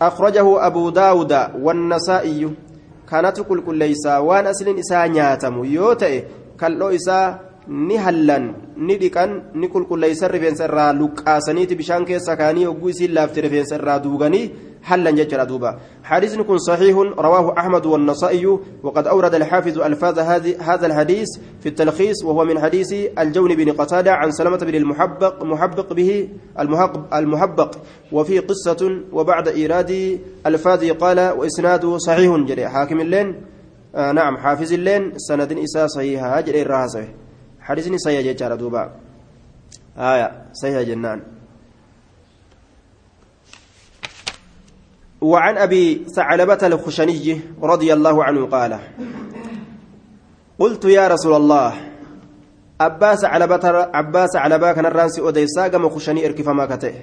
akhrajahu 0.00 0.58
abuu 0.60 0.90
daawuda 0.90 1.50
wannasaa'iyu 1.62 2.50
kanatu 3.10 3.44
qulqulleeysaa 3.44 4.20
waan 4.22 4.46
asliin 4.46 4.78
isaa 4.78 5.08
nyaatamu 5.08 5.64
yoo 5.64 5.94
ta'e 5.94 6.24
kalloo 6.56 6.90
isaa 6.90 7.38
ni 7.68 7.96
hallan 7.96 8.54
ni 8.76 8.96
dhiqan 8.96 9.30
ni 9.54 9.68
qulqulleeysan 9.68 10.30
rifeensa 10.30 10.64
irraa 10.64 10.92
luqqaasaniiti. 10.92 11.76
Bishaan 11.76 12.04
keessa 12.04 12.36
kaanii 12.36 12.64
hogguu 12.64 12.88
isiin 12.88 13.14
laafte 13.14 13.40
rifeensa 13.40 13.76
irraa 13.76 13.98
duuganii 13.98 14.46
حلا 14.82 15.10
ججر 15.10 15.44
دوبا 15.44 15.78
حديث 16.04 16.36
كن 16.36 16.58
صحيح 16.58 16.96
رواه 16.98 17.58
أحمد 17.58 17.86
والنصائي 17.86 18.46
وقد 18.82 19.06
أورد 19.06 19.34
الحافظ 19.34 19.78
ألفاظ 19.78 20.18
هذا 20.60 20.86
الحديث 20.86 21.28
في 21.60 21.68
التلخيص 21.68 22.24
وهو 22.24 22.44
من 22.44 22.60
حديث 22.60 22.92
الجون 23.18 23.54
بن 23.54 23.72
قتادة 23.72 24.12
عن 24.12 24.30
سلمة 24.30 24.56
بن 24.56 24.74
المحبق 24.74 25.44
محبق 25.44 25.92
به 25.92 26.28
المحبق 27.14 27.74
وفي 28.12 28.38
قصة 28.38 29.00
وبعد 29.12 29.48
إيراد 29.48 30.18
الفاظ 30.46 30.84
قال 30.84 31.20
وإسناده 31.20 31.98
صحيح 31.98 32.36
جري 32.36 32.68
حاكم 32.68 33.00
اللين 33.00 33.34
آه 33.94 34.12
نعم 34.12 34.36
حافظ 34.36 34.72
اللين 34.72 35.12
سند 35.16 35.52
إساء 35.52 35.86
صحيحة 35.86 36.40
جري 36.40 36.62
الرهاسة 36.62 37.08
حديث 37.68 37.92
صحيح 38.00 38.20
ججر 38.20 38.54
دوبا. 38.54 38.90
آية 39.98 40.28
صحيح 40.56 40.80
جنان. 40.88 41.20
وعن 45.20 45.54
أبي 45.58 46.04
ثعلبة 46.16 46.62
الخشني 46.62 47.40
رضي 47.62 47.92
الله 47.92 48.24
عنه 48.24 48.46
قال 48.46 48.78
قلت 50.58 50.84
يا 50.84 51.08
رسول 51.08 51.34
الله 51.36 51.70
أباس 52.80 53.24
علبة 53.24 53.64
عباس 53.94 54.36
علبة 54.36 54.72
كان 54.72 54.86
الرانس 54.86 55.18
أديسا 55.18 55.68
قم 55.68 55.88
خشني 55.88 56.26
إركف 56.26 56.48
ما 56.48 56.66
كته. 56.66 56.94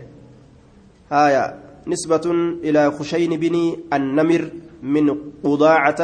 هايا 1.11 1.59
نسبة 1.87 2.25
إلى 2.63 2.91
خشين 2.91 3.39
بن 3.39 3.55
النمر 3.93 4.49
من 4.83 5.05
قضاعة. 5.43 6.01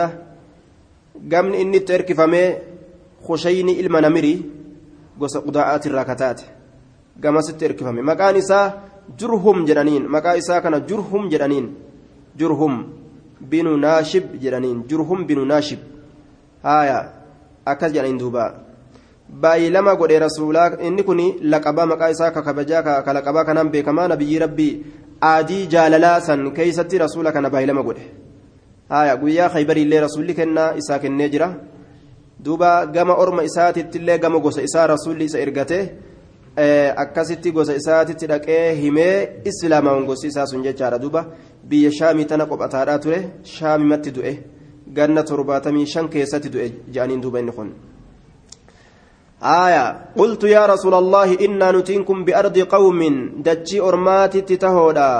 قمن 1.31 1.53
إني 1.53 1.79
تركف 1.79 2.19
ما 2.19 2.55
إلما 3.81 3.99
نمري 3.99 4.41
قص 5.21 5.37
قضاعات 5.37 5.87
الراكتات 5.87 6.41
قم 7.23 7.41
ست 7.41 7.63
إركف 7.63 7.87
ما 7.87 8.01
مكان 8.01 8.35
إسا 8.35 8.59
جرهم 9.19 9.65
جرانين 9.65 10.07
مكان 10.07 10.37
إسا 10.37 10.59
كان 10.59 10.85
جرهم 10.89 11.29
جرانين 11.29 11.65
جرهم 12.39 12.73
بن 13.41 13.79
ناشب 13.79 14.39
جرانين 14.43 14.77
جرهم 14.89 15.19
بن 15.25 15.47
ناشب 15.47 15.79
هايا 16.65 16.99
أكد 17.67 17.93
جرانين 17.93 18.17
دوبا 18.17 18.45
baay'ee 19.31 19.71
lama 19.71 19.95
godhe 19.95 20.19
rasuulaa 20.19 20.75
inni 20.87 21.03
kun 21.07 21.19
laqabaa 21.51 21.85
maqaa 21.91 22.09
isaa 22.15 22.31
ka 22.35 22.41
kabajaa 22.47 22.81
ka 23.05 23.13
laqabaa 23.17 23.45
kanaan 23.47 23.69
beekamaa 23.73 24.07
nabiyyi 24.11 24.39
rabbii 24.43 24.73
aadii 25.29 25.67
jaalalaa 25.73 26.19
san 26.27 26.51
keeysatti 26.57 26.99
rasuula 27.03 27.31
kana 27.31 27.49
baay'ee 27.53 27.69
lama 27.71 27.83
godhe 27.87 28.03
haya 28.89 29.15
guyyaa 29.21 29.49
khaybarillee 29.53 30.01
rasuulli 30.05 30.33
kennaa 30.39 30.73
isaa 30.81 30.99
kennee 31.03 31.29
jira 31.33 31.47
duuba 32.45 32.85
gama 32.95 33.13
orma 33.23 33.43
isaatittillee 33.49 34.17
gama 34.19 34.39
gosa 34.39 34.61
isaa 34.61 34.87
rasuulli 34.93 35.25
isa 35.25 35.39
ergate 35.45 35.79
akkasitti 37.03 37.51
gosa 37.51 37.75
isaatitti 37.81 38.27
dhaqee 38.31 38.75
himee 38.81 39.41
islaamaan 39.51 40.05
gosi 40.05 40.27
isaa 40.27 40.47
sun 40.51 40.63
jechaadha 40.63 40.99
duuba 41.03 41.25
biyya 41.69 41.91
shaamii 41.99 42.25
tana 42.25 42.45
qophataadhaa 42.51 42.99
ture 43.05 43.19
shaamimatti 43.55 44.15
du'e 44.17 44.33
ganna 44.97 45.23
torbaatamii 45.23 45.87
shan 45.93 46.09
keessatti 46.09 46.53
du'e 46.53 46.67
jedhaniin 46.93 47.23
duuba 47.23 47.39
inni 47.39 47.55
kun 47.59 47.71
آية 49.41 50.13
قلت 50.17 50.43
يا 50.43 50.65
رسول 50.65 50.93
الله 50.93 51.29
إنا 51.45 51.71
نتينكم 51.71 52.25
بأرض 52.25 52.57
قوم 52.59 52.99
دجي 53.45 53.81
أرماتي 53.81 54.41
تتهودا 54.41 55.11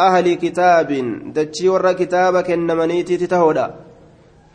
أهل 0.00 0.34
كتاب 0.34 0.88
دجي 1.36 1.68
ور 1.68 1.92
كتابك 1.92 2.50
إنمنيتي 2.50 3.16
تتهودا 3.16 3.66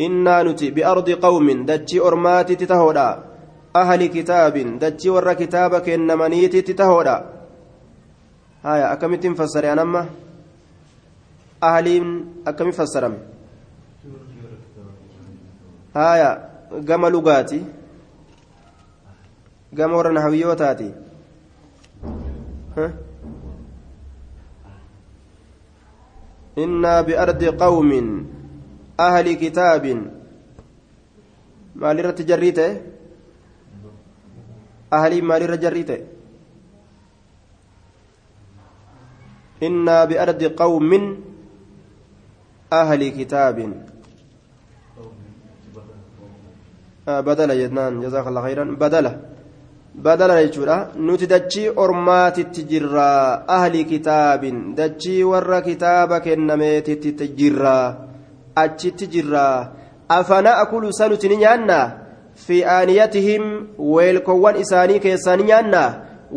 نتي 0.02 0.72
بأرض 0.72 1.10
قوم 1.10 1.66
دجي 1.66 2.00
أرماتي 2.02 2.56
تتهودا. 2.56 3.24
أهل 3.76 4.06
كتاب 4.06 4.58
دجي 4.80 5.10
ور 5.10 5.34
كتابك 5.34 5.90
إنمنيتي 5.90 6.62
تتهودا. 6.62 7.16
آية 8.66 8.94
أكمتين 8.94 9.34
فسر 9.34 9.74
أنا 9.74 9.82
أما 9.82 10.06
أهلين 11.64 12.26
أكمل 12.48 12.74
فسرم. 12.74 13.18
آية 15.96 16.48
gama 16.68 17.10
lugaati 17.10 17.64
gama 19.74 19.98
warra 19.98 20.12
nahawiyyootaati 20.12 20.92
إنا 26.58 27.02
بأرض 27.02 27.44
أهل 29.00 29.34
كتاب 29.34 29.84
مال 31.76 32.06
رت 32.06 32.22
جريته 32.22 32.82
أهلي 34.94 35.22
مال 35.22 35.60
جريته 35.60 36.00
إنا 39.64 40.06
بأرض 40.06 40.44
قوم 40.44 40.92
أهل 42.74 43.02
كتاب 43.10 43.58
badala 47.08 47.56
jennaan 47.56 48.04
jazaakalla 48.04 48.44
khayran 48.44 48.76
badala 48.76 49.12
badala 49.96 50.44
jechuudha 50.44 50.92
nuti 51.08 51.28
dachii 51.34 51.72
ormaatitti 51.84 52.68
jirra 52.72 53.08
ahli 53.58 53.86
kitaabin 53.92 54.76
dachii 54.76 55.24
warra 55.24 55.62
kitaaba 55.68 56.20
kennameetitti 56.20 57.32
jirra 57.40 57.78
achitti 58.64 59.08
jirra 59.14 59.46
afana 60.18 60.58
akulu 60.64 60.94
sa 60.94 61.10
nuti 61.10 61.30
ni 61.30 61.38
nyaanna 61.44 61.80
fi 62.46 62.64
aaniyatihim 62.76 63.44
weelkowwan 63.78 64.60
isaanii 64.64 65.00
keessaa 65.06 65.36
ni 65.38 65.44
nyaanna 65.50 65.82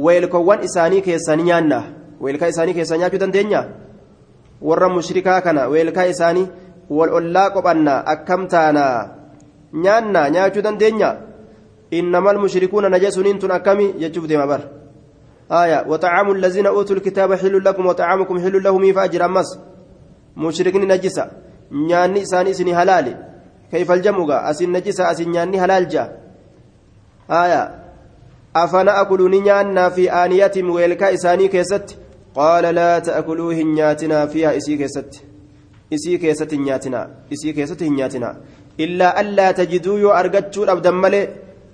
weelkowwan 0.07 0.65
isaanii 0.69 1.03
keessaa 1.09 1.37
ni 1.37 1.43
nyaanna 1.51 1.79
weelkaa 2.21 2.49
isaanii 2.55 2.75
keessaa 2.75 2.99
nyaachuu 3.03 3.23
dandeenya 3.25 3.65
warra 4.63 4.89
mushrikaa 4.89 5.41
kana 5.41 5.69
weelkaa 5.75 6.11
isaanii 6.15 6.49
wal 6.91 7.15
ollaa 7.21 7.51
qophanna 7.51 7.95
akkam 8.15 8.49
taanaa 8.57 9.09
nyaanna 9.87 10.31
nyaachuu 10.31 10.67
dandeenya 10.69 11.15
innamal 11.91 12.39
mushrikuuna 12.45 12.89
najasuniin 12.89 13.39
tun 13.39 13.57
akkami 13.59 13.93
jechuuf 14.03 14.29
deema 14.29 14.47
bar 14.47 14.63
آية 15.51 15.85
وطعام 15.89 16.33
الذين 16.33 16.67
أوتوا 16.67 16.97
الكتاب 16.97 17.35
حل 17.35 17.65
لكم 17.65 17.87
وطعامكم 17.87 18.39
حل 18.39 18.63
لهم 18.63 18.93
فأجر 18.93 19.25
أمس 19.25 19.59
مشركين 20.37 20.89
نجسة 21.73 21.87
نياني 21.87 22.25
ساني 22.25 22.53
سني 22.53 22.75
هلال 22.75 23.17
كيف 23.71 23.91
الجمع 23.93 24.51
أسن 24.51 24.73
نجسة 24.73 25.11
أسن 25.11 25.31
نياني 25.31 25.61
هلال 25.61 25.89
جا 25.89 26.05
آية 27.31 27.63
أفنا 28.57 29.01
أكل 29.01 29.31
نيانا 29.31 29.89
في 29.89 30.13
آنية 30.13 30.53
ويلكا 30.57 31.15
إساني 31.15 31.49
كيست 31.49 31.97
قال 32.35 32.75
لا 32.75 32.99
تأكلوه 32.99 33.55
نياتنا 33.55 34.27
فيها 34.27 34.57
إسي 34.57 34.77
كيست 34.77 35.23
إسي 35.95 36.19
كيست 36.19 36.55
نياتنا 36.55 37.11
إسي 37.33 37.53
كيست 37.53 37.83
نياتنا 37.83 38.37
illaa 38.85 39.15
allaa 39.23 39.53
tajiduu 39.59 39.97
yoo 40.03 40.13
argachuu 40.21 40.67
dhabdan 40.69 40.99
malee 41.05 41.25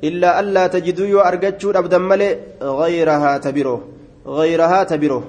illaa 0.08 0.36
allaa 0.42 0.68
tajiduu 0.74 1.08
yoo 1.14 1.24
argachuu 1.30 1.72
dhabdan 1.76 2.06
malee 2.10 2.32
gayrahaa 2.80 3.34
tabiroo 3.46 3.80
gayrahaa 4.38 4.84
tabiroo 4.92 5.22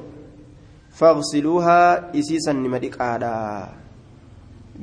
faqsiluuhaa 1.00 1.90
isiisan 2.22 2.64
nima 2.64 2.82
dhiqaadha 2.84 3.34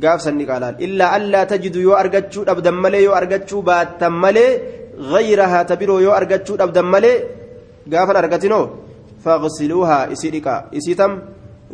gaafsan 0.02 0.38
dhiqaadhaan 0.40 0.80
illaa 0.86 1.10
allaa 1.18 1.44
tajiduu 1.52 1.82
yoo 1.88 1.96
argachuu 2.02 2.44
dhabdan 2.48 2.76
malee 2.84 3.02
yoo 3.06 3.14
argachuu 3.20 3.62
baattan 3.68 4.14
malee 4.24 4.50
gayrahaa 5.12 5.64
tabiroo 5.70 6.00
yoo 6.06 6.14
argachuu 6.20 6.56
dhabdan 6.60 6.86
malee 6.94 7.16
gaafan 7.92 8.16
argatinoo 8.22 8.64
faqsiluuhaa 9.24 10.02
isii 10.14 10.32
dhiqaa 10.36 10.60
isii 10.78 10.96
tam 11.00 11.12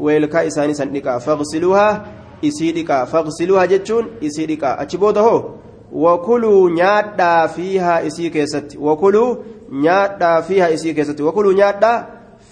weelkaa 0.06 0.44
isaanii 0.50 0.78
san 0.80 0.92
dhiqaa 0.96 1.18
faqsiluuhaa 1.26 1.92
isii 2.48 2.72
dhiqaa 2.76 3.02
faqsiluuha 3.12 3.66
jechuun 3.72 4.10
isii 4.28 4.46
dhiqaa 4.52 4.74
achi 4.84 5.02
booda 5.02 5.26
hoo 5.28 5.40
wakuluu 6.04 6.68
nyaadhaa 6.80 7.48
fiihaa 7.56 8.00
isii 8.08 8.30
keessatti 8.36 8.78
wakuluu 8.88 9.28
nyaadhaa 9.86 10.42
fiihaa 10.48 10.72
isii 10.76 10.94
keessatti 10.94 11.22
wakuluu 11.28 11.52
nyaadhaa 11.60 11.96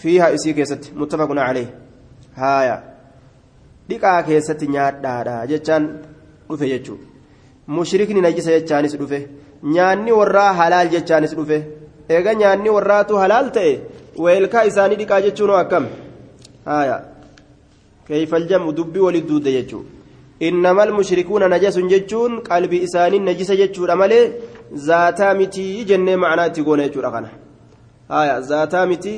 fiihaa 0.02 0.28
isii 0.38 0.54
keessatti 0.60 0.94
muttafaquna 1.02 1.46
calee 1.48 1.68
haaya 2.42 2.76
dhiqaa 3.90 4.22
keessatti 4.28 4.72
nyaadhaadha 4.76 5.36
jechaan 5.52 5.90
dhufe 6.48 6.66
jechuudha 6.72 7.06
mushrikni 7.76 8.24
najisa 8.26 8.56
jechaanis 8.56 8.96
dhufe 9.02 9.20
nyaanni 9.76 10.18
warraa 10.20 10.50
halaal 10.62 10.88
jechaanis 10.96 11.36
dhufe 11.38 11.58
eega 12.16 12.38
nyaanni 12.40 12.74
warraatu 12.78 13.22
halaal 13.22 13.54
ta'e 13.58 13.76
weelkaa 14.24 14.66
isaanii 14.72 15.00
dhiqaa 15.02 15.22
jechuun 15.28 15.54
akkam 15.62 15.86
haaya. 16.72 16.98
كيف 18.08 18.34
الجمع 18.34 18.70
دبي 18.78 19.00
وللدود 19.06 19.46
يجو 19.46 19.80
إنما 20.48 20.82
المشركون 20.88 21.42
نجس 21.54 21.76
ججون 21.92 22.32
قلبي 22.50 22.84
إساني 22.84 23.18
نجس 23.28 23.50
ججون 23.60 23.90
أمالي 23.90 24.20
ذاتا 24.88 25.28
متي 25.38 25.84
جنة 25.88 26.16
معناه 26.22 26.46
تقول 26.56 26.80
يجو 26.80 27.00
رغنا 27.06 27.30
آية 28.20 28.38
ذاتا 28.50 28.84
متي 28.90 29.14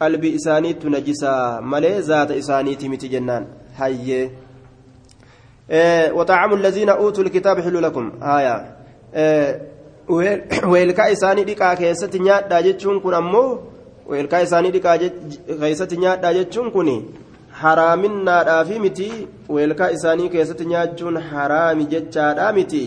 قلبي 0.00 0.28
إساني 0.36 0.70
تنجسا 0.80 1.32
مالي 1.70 1.92
ذات 2.08 2.30
إساني 2.40 2.74
تمتي 2.80 3.08
جنان 3.14 3.44
هاي 3.76 4.30
إيه 5.70 6.12
وطعام 6.12 6.54
الذين 6.54 6.88
أوتوا 6.88 7.24
الكتاب 7.24 7.60
حلو 7.60 7.80
لكم 7.80 8.12
آية 8.22 8.76
إيه 9.14 9.74
weelkaa 10.72 11.08
isaanii 11.08 11.44
dhiqaa 11.48 11.76
keessatti 11.76 12.18
nyaadhaa 12.24 12.62
jechuun 12.62 12.98
kun 13.04 13.14
ammoo 13.18 13.46
weelkaa 14.08 14.40
isaanii 14.46 14.72
dhiqaa 14.74 14.96
keessatti 14.98 15.96
nyaadhaa 16.02 16.32
jechuun 16.38 16.68
kun 16.74 16.90
haraaminnaadhaafi 17.60 18.82
miti 18.84 19.06
weelkaa 19.56 19.88
isaanii 19.96 20.28
keessatti 20.34 20.68
nyaachuun 20.74 21.16
haraami 21.30 21.88
jechaadhaa 21.94 22.52
miti 22.60 22.84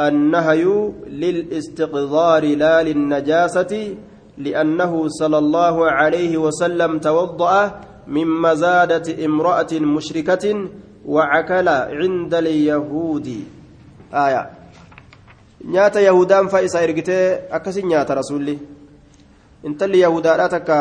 النهي 0.00 0.64
للاستقذار 1.08 2.44
لا 2.44 2.82
للنجاسة 2.82 3.96
لأنه 4.38 5.08
صلى 5.08 5.38
الله 5.38 5.90
عليه 5.90 6.36
وسلم 6.36 6.98
توضأ 6.98 7.80
من 8.06 8.26
مزادة 8.26 9.24
امرأة 9.24 9.72
مشركة 9.72 10.68
وعكل 11.06 11.68
عند 11.68 12.34
اليهود 12.34 13.28
آية 14.14 14.50
نيات 15.64 15.96
يهودان 15.96 16.46
فإسا 16.48 16.84
إرقتي 16.84 17.34
أكسي 17.50 17.82
نيات 17.82 18.10
رسولي 18.10 18.58
intalli 19.66 20.00
yahudaadhaa 20.00 20.48
takka 20.48 20.76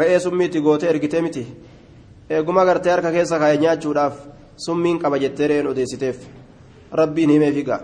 re'ee 0.00 0.18
summiitti 0.20 0.60
gootee 0.60 0.88
ergitee 0.90 1.22
miti 1.22 1.44
eeguma 2.30 2.64
gartee 2.64 2.92
harka 2.92 3.12
keessa 3.12 3.38
kaa'e 3.38 3.56
nyaachuudhaaf 3.62 4.16
summiin 4.66 4.98
qaba 5.02 5.20
jettee 5.22 5.48
re'een 5.48 5.70
odeessiteef 5.70 6.18
rabbiin 7.00 7.30
himee 7.30 7.52
figa 7.52 7.80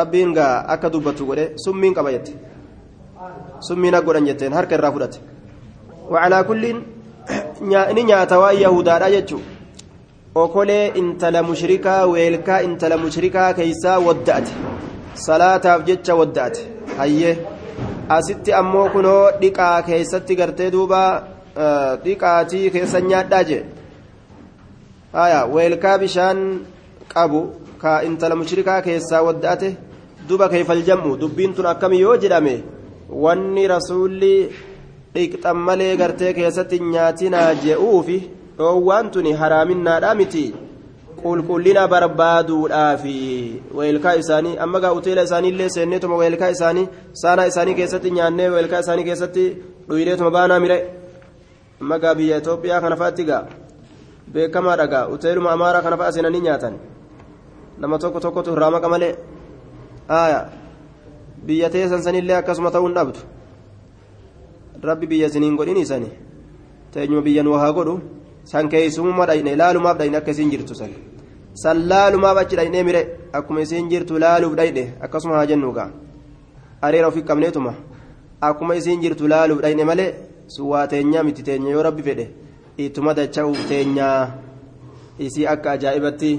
rabbiin 0.00 0.34
gaa 0.38 0.64
akka 0.74 0.92
dubbattu 0.92 1.26
godhe 1.26 1.46
summiin 1.64 1.94
qaba 1.94 2.12
jette 2.16 2.32
summiin 3.68 3.94
akka 3.94 4.06
godhan 4.06 4.26
jetteen 4.26 4.52
harka 4.52 4.74
irraa 4.74 4.92
fudhate 4.92 5.18
wacalaa 6.12 6.44
kulliin 6.44 6.78
ni 7.94 8.02
nyaata 8.04 8.38
waan 8.42 8.60
yahudaadhaa 8.60 9.10
jechuu 9.16 9.42
okolee 10.42 10.86
intala 11.00 11.42
mushrikaa 11.42 12.06
weelkaa 12.12 12.60
intala 12.68 12.96
mushrikaa 13.04 13.52
keeysaa 13.58 13.98
wadda'ate. 14.06 14.52
Salaataaf 15.26 15.84
jecha 15.88 16.14
wadda'ate. 16.20 16.60
Hayyee. 16.98 17.38
Asitti 18.16 18.52
ammoo 18.60 18.88
kunoo 18.94 19.30
dhiqaa 19.40 19.82
keessatti 19.88 20.36
gartee 20.40 20.70
duuba 20.72 21.00
dhiqaatii 22.04 22.70
keessa 22.76 23.00
nyaadhaa 23.00 23.44
jee. 23.50 23.62
Haya 25.12 25.40
weelkaa 25.54 25.98
bishaan 25.98 26.44
qabu 27.14 27.40
ka 27.82 28.02
intala 28.08 28.36
mushrikaa 28.42 28.82
keessaa 28.82 29.22
wadda'ate 29.28 29.76
duba 30.28 30.48
keeyfal 30.48 30.82
jam'u 30.88 31.16
dubbiin 31.20 31.54
tun 31.54 31.66
akkami 31.72 32.00
yoo 32.00 32.16
jedhame 32.16 32.54
wanni 33.24 33.68
rasuulli 33.74 34.34
dhiqxan 35.14 35.58
malee 35.66 35.96
gartee 35.96 36.32
keessatti 36.38 36.78
nyaatinaa 36.92 37.50
je'uufi 37.64 38.18
dhoowwaan 38.58 39.10
tuni 39.14 39.32
haraaminnaadhaa 39.40 40.14
miti 40.20 40.44
qulqullina 41.22 41.82
barbaaduudhaafi 41.92 43.16
weelkaa 43.78 44.14
isaanii 44.22 44.56
amma 44.64 44.80
gaa 44.84 44.92
uteela 44.98 45.22
isaaniillee 45.28 45.68
seenneetuma 45.76 46.16
weelkaa 46.22 46.50
isaanii 46.56 46.88
saanaa 47.22 47.44
isaanii 47.52 47.74
keessatti 47.80 48.10
nyaannee 48.16 48.48
weelkaa 48.54 48.80
isaanii 48.84 49.06
keessatti 49.10 49.44
dhuydeetuma 49.88 50.30
baanaa 50.36 50.60
mire 50.64 50.78
amma 51.80 51.98
gaa 51.98 52.14
biyya 52.20 52.40
Itoophiyaa 52.42 52.80
kana 52.86 52.96
fa'aatti 53.02 53.24
gaa 53.30 53.42
beekamaadha 54.34 54.86
gaa 54.94 55.04
uteeluma 55.14 55.52
amaaraa 55.56 55.82
kana 55.86 55.96
fa'a 56.02 56.12
seenanii 56.16 56.42
nyaatan 56.48 56.74
nama 57.78 57.98
tokko 57.98 58.20
tokkotu 58.26 58.52
irraa 58.56 58.70
maqa 58.76 58.88
malee 58.94 59.12
biyya 61.46 61.70
teessan 61.70 62.02
sanillee 62.02 62.36
akkasuma 62.40 62.70
ta'uun 62.76 62.94
dhabdu 62.98 63.20
rabbi 64.90 65.06
biyya 65.12 65.28
siniin 65.34 65.56
godhin 65.56 65.76
isani 65.84 66.10
teenyuma 66.92 67.22
biyyan 67.26 67.48
waa 67.54 67.72
godhu 67.78 67.94
san 68.50 68.68
keessummaa 68.72 69.26
dhayne 69.30 69.52
laalumaaf 69.62 69.98
dhayne 70.00 70.16
akka 70.20 70.30
isiin 70.34 70.50
jirtu 70.54 70.74
san 70.80 70.92
san 71.62 71.78
laalumaaf 71.90 72.36
achi 72.42 72.56
dhaynee 72.60 72.82
mire 72.88 73.02
akkuma 73.38 73.60
isiin 73.66 73.88
jirtu 73.92 74.18
laaluuf 74.24 74.54
dhayne 74.60 74.84
akkasuma 75.04 75.34
haa 75.38 75.46
jennu 75.50 75.72
gaa 75.78 75.90
areera 76.86 77.08
ofii 77.12 77.26
qabneetuma 77.30 77.72
akkuma 78.48 78.76
isiin 78.80 79.02
jirtu 79.04 79.28
laaluuf 79.34 79.60
dhayne 79.64 79.84
malee 79.90 80.10
sun 80.54 80.66
waa 80.72 80.86
teenyaa 80.92 81.22
miti 81.28 81.42
teenya 81.48 81.70
yoo 81.76 81.82
rabbi 81.88 82.02
fedhe 82.08 82.26
ittuma 82.86 83.14
dacha'uuf 83.18 83.60
teenyaa 83.70 84.18
isii 85.26 85.46
akka 85.54 85.68
ajaa'ibatti 85.76 86.32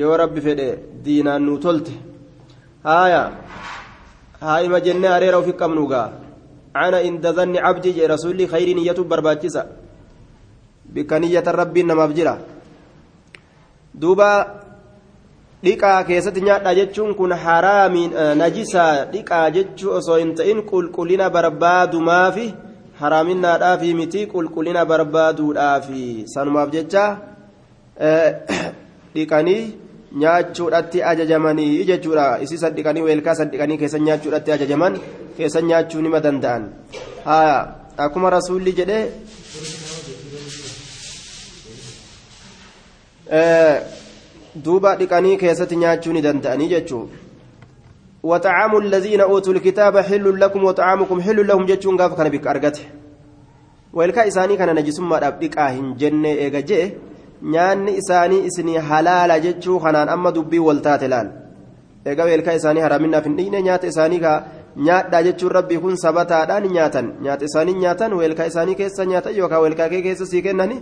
yoo 0.00 0.16
rabbi 0.22 0.40
fedhe 0.46 0.68
diinaan 1.04 1.42
nuu 1.46 1.58
tolte 1.64 1.92
haaya 2.88 3.22
haa'ima 4.40 4.80
jennee 4.80 5.12
areera 5.16 5.38
ofii 5.38 5.58
qabnu 5.62 5.86
gaa 5.92 6.10
ana 6.74 7.00
inda 7.08 7.32
zanni 7.32 7.58
cabdii 7.66 7.92
jee 7.98 8.06
rasuulli 8.14 8.46
khayrii 8.52 8.74
niyyatu 8.74 9.04
barbaachisa 9.04 9.66
bikka 10.94 11.18
niyyatan 11.20 11.54
rabbiin 11.62 11.86
namaaf 11.92 12.12
jira 12.18 12.38
duuba 14.00 14.30
dhiqaa 15.64 16.04
keessatti 16.08 16.40
nyaadha 16.48 16.74
jechuun 16.78 17.14
kun 17.14 17.32
haraamiin 17.44 18.12
najisaa 18.42 19.04
dhiqaa 19.12 19.50
jechuu 19.56 19.96
osoo 19.98 20.18
hin 20.22 20.34
ta'in 20.40 20.62
qulqullina 20.72 21.30
barbaadumaaf 21.36 22.36
haraaminaadhaafi 23.00 23.94
miti 24.00 24.26
qulqullina 24.34 24.84
barbaaduudhaafi 24.92 26.04
sanumaaf 26.34 26.70
jecha 26.76 27.06
dhiqanii 29.16 29.62
nyaachuudhatti 30.22 31.02
ajajamanii 31.12 31.84
jechuudha 31.90 32.26
isii 32.44 32.60
san 32.62 32.74
dhiqanii 32.76 33.06
weelkaa 33.08 33.34
san 33.40 33.50
dhiqanii 33.52 33.78
keessan 33.82 34.06
nyaachuudhatti 34.08 34.52
ajajaman 34.56 34.98
keessan 35.36 35.68
nyaachuu 35.70 36.02
nima 36.06 36.20
danda'an 36.26 36.64
haa 37.28 37.58
akkuma 38.06 38.30
rasuulli 38.36 38.72
jedhe 38.80 38.98
duuba 44.64 44.96
dhiqanii 45.02 45.36
keessatti 45.44 45.82
nyaachuu 45.84 46.16
ni 46.18 46.26
danda'anii 46.28 46.72
jechuudha 46.74 47.24
وطعام 48.26 48.76
الذين 48.76 49.20
أوتوا 49.20 49.52
الكتاب 49.52 49.98
حل 49.98 50.40
لكم 50.40 50.64
وطعامكم 50.64 51.20
حل 51.20 51.46
لهم 51.46 51.66
جتشون 51.66 51.96
قاف 51.96 52.14
كان 52.18 52.28
بك 52.28 52.46
أرقته 52.46 52.84
ويلكا 53.92 54.28
إساني 54.28 54.56
كان 54.56 54.74
نجسم 54.74 55.08
ما 55.08 55.18
دابدك 55.20 55.58
آهن 55.58 55.94
جنة 55.94 56.28
إيجا 56.28 56.90
nyaanni 57.42 57.96
isaanii 58.02 58.44
isinii 58.48 58.76
halaala 58.90 59.40
jechuu 59.40 59.80
kanaan 59.80 60.08
amma 60.08 60.32
dubbii 60.36 60.58
waltaate 60.68 61.08
laal 61.08 61.28
egaa 62.12 62.24
weelkaa 62.30 62.54
isaanii 62.60 62.84
haraaminaaf 62.86 63.24
hin 63.24 63.36
dhiine 63.38 63.62
nyaata 63.62 63.86
isaanii 63.92 64.20
ka 64.20 64.32
nyaadhaa 64.88 65.22
jechuun 65.28 65.52
rabbii 65.58 65.78
kun 65.78 65.96
sabataadhaan 66.04 66.68
nyaatan 66.76 67.10
nyaata 67.26 67.44
isaanii 67.48 67.74
nyaatan 67.82 68.14
weelkaa 68.20 68.46
isaanii 68.52 68.74
keessa 68.80 69.04
nyaatan 69.12 69.36
yookaan 69.36 69.62
weelkaa 69.62 69.88
kee 69.88 70.02
keessa 70.06 70.26
sii 70.32 70.42
kennani 70.42 70.80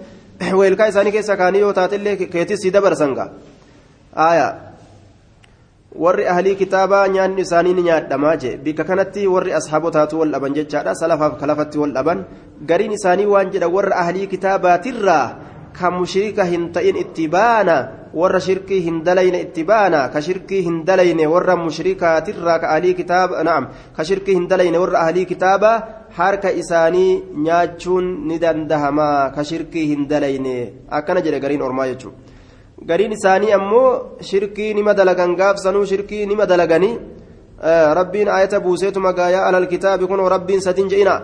weelkaa 0.60 0.86
isaanii 0.92 1.12
keessa 1.16 1.36
kaanii 1.36 1.60
yoo 1.66 1.72
taatellee 1.72 2.16
keetis 2.16 2.60
sii 2.62 2.72
dabarsan 2.76 3.14
gaa 3.18 3.28
aayaa 4.26 4.52
warri 6.04 6.26
ahlii 6.34 6.54
kitaabaa 6.62 7.06
nyaanni 7.08 7.42
isaanii 7.46 7.74
ni 7.74 7.82
nyaadhamaa 7.88 8.36
jee 8.44 8.56
bikka 8.64 8.84
kanatti 8.84 9.26
warri 9.34 9.52
ashaabotaatu 9.60 10.20
wal 10.20 10.30
dhaban 10.36 10.54
jechaadha 10.54 10.94
salafaaf 11.02 11.38
kalafatti 11.40 11.78
wal 11.78 11.92
dhaban 11.98 12.24
gariin 12.70 12.92
isaanii 12.98 13.26
waan 13.34 13.50
jedha 13.54 13.68
warra 13.76 13.96
ahlii 14.02 14.26
kitaabaatiirraa 14.32 15.26
ka 15.78 15.90
mushrika 15.90 16.44
hin 16.46 16.72
ta'in 16.72 16.96
itti 16.96 17.26
baana 17.28 17.76
warra 18.14 18.40
shirkii 18.46 18.80
hin 18.86 19.02
dalayne 19.06 19.38
itti 19.44 19.64
baana 19.70 20.08
ka 20.12 20.20
shirkii 20.26 20.62
hin 20.66 20.76
dalayne 20.88 21.24
warra 21.34 21.56
mushrikaatirraa 21.56 22.58
ka 22.62 22.70
ahlii 22.74 22.94
kitaaba 23.00 23.42
na'am 23.48 23.64
ka 23.96 24.04
shirkii 24.08 24.36
hin 24.38 24.46
dalayne 24.52 24.78
warra 24.82 25.02
ahlii 25.06 25.26
kitaaba 25.32 25.72
harka 26.18 26.54
isaanii 26.62 27.22
nyaachuun 27.46 28.06
ni 28.28 28.38
dandahama 28.44 29.08
ka 29.34 29.44
shirkii 29.50 29.86
hin 29.90 30.06
dalayne 30.12 30.56
akkana 30.98 31.24
jedhe 31.26 31.42
gariin 31.44 31.66
ormaa 31.68 31.88
jechuudha 31.92 32.86
gariin 32.90 33.18
isaanii 33.18 33.52
ammoo 33.58 33.90
shirkii 34.30 34.70
nima 34.78 34.94
dalagan 34.94 35.36
gaafsanuu 35.42 35.84
shirkii 35.92 36.24
nima 36.32 36.46
dalaganii 36.46 36.94
rabbiin 37.98 38.28
ayata 38.38 38.60
buuseetuma 38.60 39.12
gaayaa 39.18 39.46
alal 39.50 39.66
kitaabi 39.74 40.06
kun 40.06 40.28
rabbiin 40.36 40.60
sadin 40.60 40.88
je'ina 40.88 41.14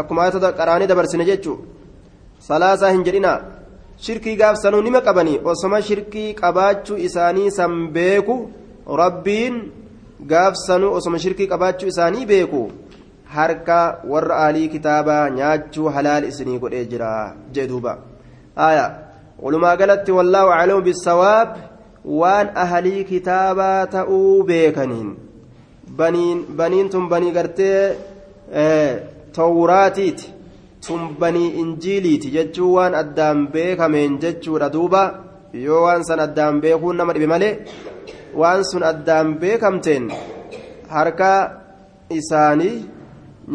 akkuma 0.00 0.22
ayata 0.22 0.52
qaraanii 0.60 0.90
dabarsine 0.92 1.24
jechuudha. 1.32 1.73
Salaasaa 2.48 2.90
hin 2.94 3.04
jedhina. 3.08 3.32
Shirkii 4.04 4.36
gaafsanuu 4.36 4.82
nima 4.86 5.00
qabanii 5.08 5.40
osoma 5.52 5.82
shirkii 5.88 6.34
qabaachuu 6.40 6.96
isaanii 7.08 7.50
san 7.58 7.76
beeku 7.96 8.36
rabbiin 9.00 9.60
gaafsanuu 10.32 10.92
osoma 11.00 11.18
shirkii 11.24 11.46
qabaachuu 11.52 11.88
isaanii 11.92 12.26
beeku. 12.32 12.62
Harka 13.36 13.78
warra 14.08 14.36
aalii 14.46 14.68
kitaabaa 14.74 15.30
nyaachuu 15.36 15.88
halaal 15.94 16.24
isinii 16.30 16.58
godhee 16.58 16.84
jira 16.92 17.12
jee 17.52 17.66
duuba. 17.68 17.98
Aya 18.56 18.84
walumaa 19.42 19.76
galatti 19.76 20.12
wallaahu 20.18 20.52
aclamu 20.58 20.82
bisawaab 20.88 21.56
waan 22.04 22.50
ahalii 22.64 23.04
kitaabaa 23.04 23.86
ta'uu 23.96 24.42
beekaniin. 24.44 25.16
Baniin 25.96 26.88
tun 26.90 27.08
banii 27.08 27.32
gartee 27.32 27.96
tawraatiiti 29.32 30.32
tun 30.86 31.02
banii 31.20 31.48
injiiliiti 31.62 32.30
jechuun 32.36 32.74
waan 32.76 32.94
addaan 33.02 33.38
beekameen 33.54 34.18
jechuudha 34.22 34.68
duuba. 34.74 35.02
Yoo 35.66 35.82
waan 35.86 36.02
san 36.08 36.20
addaan 36.26 36.60
beekuun 36.62 36.96
nama 36.96 37.12
dhibe 37.14 37.26
malee 37.32 37.54
waan 38.40 38.64
sun 38.70 38.82
addaan 38.90 39.28
beekamteen 39.42 40.04
harka 40.94 41.30
isaanii 42.18 42.76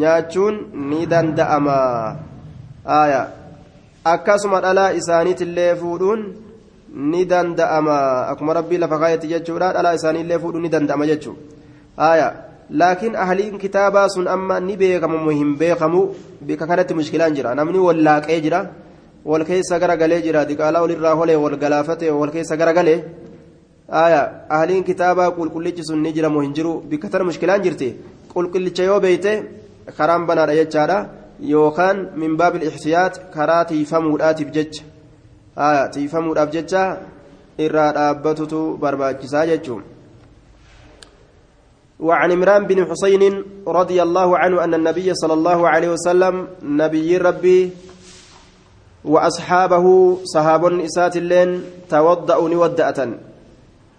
nyaachuun 0.00 0.54
ni 0.90 1.00
danda'ama. 1.12 1.78
Akkasuma 4.12 4.60
dhalaa 4.64 4.90
isaaniitillee 5.00 5.72
fuudhuun 5.80 6.20
ni 7.12 7.24
danda'ama. 7.32 7.98
Akkuma 8.32 8.54
rabbii 8.58 8.78
lafa 8.82 8.98
kaayetti 9.02 9.28
jechuudha 9.32 9.72
dhalaa 9.76 9.94
isaaniillee 10.00 10.38
fuudhuun 10.42 10.62
ni 10.64 10.72
danda'ama 10.76 11.06
jechuudha 11.12 12.49
laakiin 12.70 13.16
ahliin 13.16 13.58
kitaabaa 13.58 14.08
sun 14.08 14.28
amma 14.28 14.60
ni 14.60 14.76
beekamu 14.76 15.30
hin 15.30 15.56
beekamu 15.58 16.00
bika 16.46 16.66
kanatti 16.66 16.94
mushkilaan 16.94 17.34
jira 17.34 17.54
namni 17.54 17.78
wallaaqee 17.78 18.40
jira 18.40 18.60
wal 19.24 19.44
keessa 19.44 19.78
garagalee 19.78 20.22
jira 20.22 20.44
diqaalaa 20.44 20.82
walirraa 20.82 21.14
holee 21.14 21.36
wal 21.36 21.56
galaafate 21.56 22.10
wal 22.10 22.30
keessa 22.30 22.56
garagalee 22.56 22.98
aya 24.04 24.46
ahliin 24.48 24.84
kitaabaa 24.84 25.30
qulqullichi 25.38 25.84
sun 25.84 26.02
ni 26.02 26.12
jiramu 26.12 26.40
hin 26.40 26.54
jiru 26.54 26.80
bika 26.90 27.08
tana 27.08 27.24
mushkilaan 27.24 27.62
jirti 27.62 27.88
qulqullicha 28.34 28.84
yoo 28.90 29.00
beeyte 29.00 29.32
karaan 29.98 30.26
banaadha 30.26 30.54
jechaadha 30.60 30.98
yookaan 31.52 32.08
min 32.16 32.36
baabil 32.36 32.62
ixtiyaat 32.70 33.32
karaa 33.34 33.64
tiifamuudhaatiif 33.64 34.50
jecha 34.56 34.84
aya 35.56 35.88
tiifamuudhaaf 35.94 36.50
jecha 36.56 36.82
irraa 37.58 37.92
dhaabbatutu 37.98 38.60
barbaachisaa 38.82 39.46
jechuun 39.46 39.82
وعن 42.00 42.32
عمران 42.32 42.66
بن 42.66 42.86
حسين 42.88 43.44
رضي 43.68 44.02
الله 44.02 44.38
عنه 44.38 44.64
أن 44.64 44.74
النبي 44.74 45.14
صلى 45.14 45.34
الله 45.34 45.68
عليه 45.68 45.88
وسلم 45.88 46.48
نبي 46.62 47.16
ربي 47.16 47.70
وأصحابه 49.04 49.86
صحاب 50.24 50.62
إسات 50.80 51.16
اللين 51.16 51.50
توضأوا 51.90 52.48
نودأة 52.48 53.00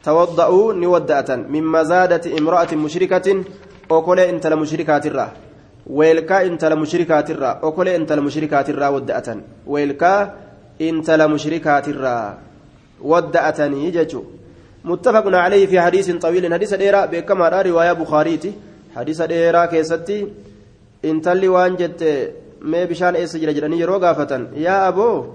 توضأوا 0.04 0.74
نودأة 0.74 1.30
من 1.36 1.64
مزادة 1.64 2.38
امرأة 2.38 2.72
مشركة 2.76 3.28
وقل 3.90 4.20
إنت 4.20 4.48
لمشركات 4.48 5.06
الرا 5.06 5.28
ويلكا 5.88 6.38
إنت 6.46 6.66
لمشركات 6.66 7.32
الرا 7.32 7.52
وقل 7.66 7.88
إنت 7.88 8.12
لمشركات 8.12 8.70
الرا 8.70 8.88
ودأة 8.88 9.28
ويلكا 9.68 10.14
إنت 10.82 11.10
لمشركات 11.12 11.88
الرا 11.88 12.38
ودأة 13.02 13.60
يججو 13.86 14.24
متفق 14.86 15.26
عليه 15.28 15.66
في 15.68 15.82
حديث 15.82 16.12
طويل. 16.12 16.54
حديث 16.54 16.74
ديرا 16.74 17.06
بكما 17.06 17.50
رواية 17.50 17.94
بخاريتي. 17.94 18.54
حديث 18.96 19.22
ديرا 19.22 19.66
كيستي 19.66 20.28
انتلي 21.06 21.48
وان 21.48 21.76
جت 21.76 22.02
ما 22.62 22.86
بشان 22.86 23.16
إيس 23.16 23.38
جرجرني 23.38 23.80
يرو 23.80 23.98
غافة 23.98 24.48
يا 24.56 24.88
أبو 24.88 25.26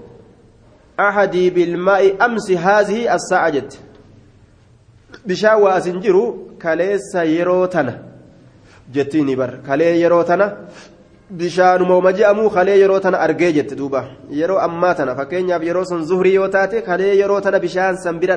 أحدي 1.00 1.50
بالماء 1.50 2.24
أمس 2.24 2.50
هذه 2.50 3.14
الساعة 3.14 3.48
جت. 3.50 3.72
بشان 5.26 5.54
واسنجرو 5.54 6.24
كليس 6.62 7.14
يروتنا 7.14 8.02
جتيني 8.94 9.34
بر 9.36 9.60
كلي 9.66 10.00
يروتنا 10.00 10.46
bishaanuma 11.30 11.96
uma 11.96 12.12
je'amuu 12.12 12.50
kalee 12.50 12.78
yeroo 12.78 13.00
tana 13.00 13.18
argee 13.18 13.52
jette 13.52 13.74
duuba 13.74 14.04
yeroo 14.30 14.58
ammaa 14.66 14.94
tana 14.94 15.16
fakkeenyaaf 15.16 15.62
yeroo 15.68 15.84
sun 15.84 16.04
zuhrii 16.06 16.34
yoo 16.34 16.48
taate 16.48 16.82
kalee 16.88 17.16
yeroo 17.20 17.40
tana 17.40 17.58
bishaan 17.58 17.96
san 17.98 18.20
bira 18.20 18.36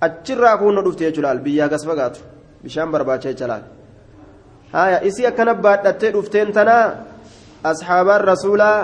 achirraa 0.00 0.56
kuunno 0.58 0.82
dhufte 0.82 1.04
jechuudhaal 1.08 1.40
biyyaa 1.46 1.68
gas 1.68 1.86
fagaatu 1.88 2.20
bishaan 2.64 2.90
barbaacha 2.90 3.32
jecha 3.32 3.46
laal 3.46 3.64
haya 4.72 4.98
isii 5.08 5.26
akkana 5.30 5.54
baadhattee 5.54 6.12
dhufteen 6.16 6.52
tanaa 6.52 6.84
asxaabaan 7.70 8.22
rasuulaa 8.32 8.78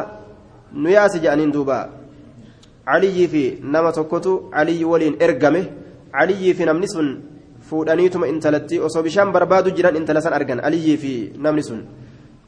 nu 0.82 0.88
yaasi 0.96 1.18
jedhaniin 1.24 1.52
duuba 1.52 1.78
caliyyii 2.90 3.28
fi 3.34 3.44
nama 3.74 3.92
tokkotu 3.92 4.32
caliyyi 4.56 4.84
waliin 4.92 5.16
ergame 5.28 5.62
علي 6.14 6.54
في 6.54 6.64
نمنس 6.64 6.96
fuudhaniituma 7.62 8.28
intalatti 8.28 8.76
osoo 8.86 9.02
bishaan 9.06 9.32
barbaadu 9.32 9.70
jiran 9.72 9.96
intala 9.96 10.20
san 10.20 10.34
argan 10.36 10.60
aliyyii 10.60 10.96
fi 11.02 11.12
namni 11.44 11.62
sun 11.64 11.80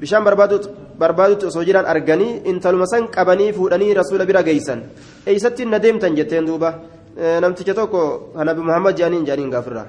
bishaan 0.00 0.24
barbaadutti 1.00 1.46
osoo 1.46 1.64
jiran 1.64 1.86
arganii 1.92 2.42
intaluma 2.50 2.84
san 2.92 3.08
qabanii 3.08 3.52
fuudhanii 3.56 3.94
rasuula 4.00 4.26
bira 4.28 4.42
geeysan 4.42 4.80
eeysatti 5.30 5.64
na 5.64 5.78
deemtan 5.84 6.12
jetteen 6.18 6.44
duuba 6.48 6.70
namticha 7.16 7.74
tokko 7.74 8.32
nabi 8.44 8.60
muhammad 8.60 8.96
jedhaniin 8.96 9.26
jedhaniin 9.26 9.50
gaafirraa 9.50 9.86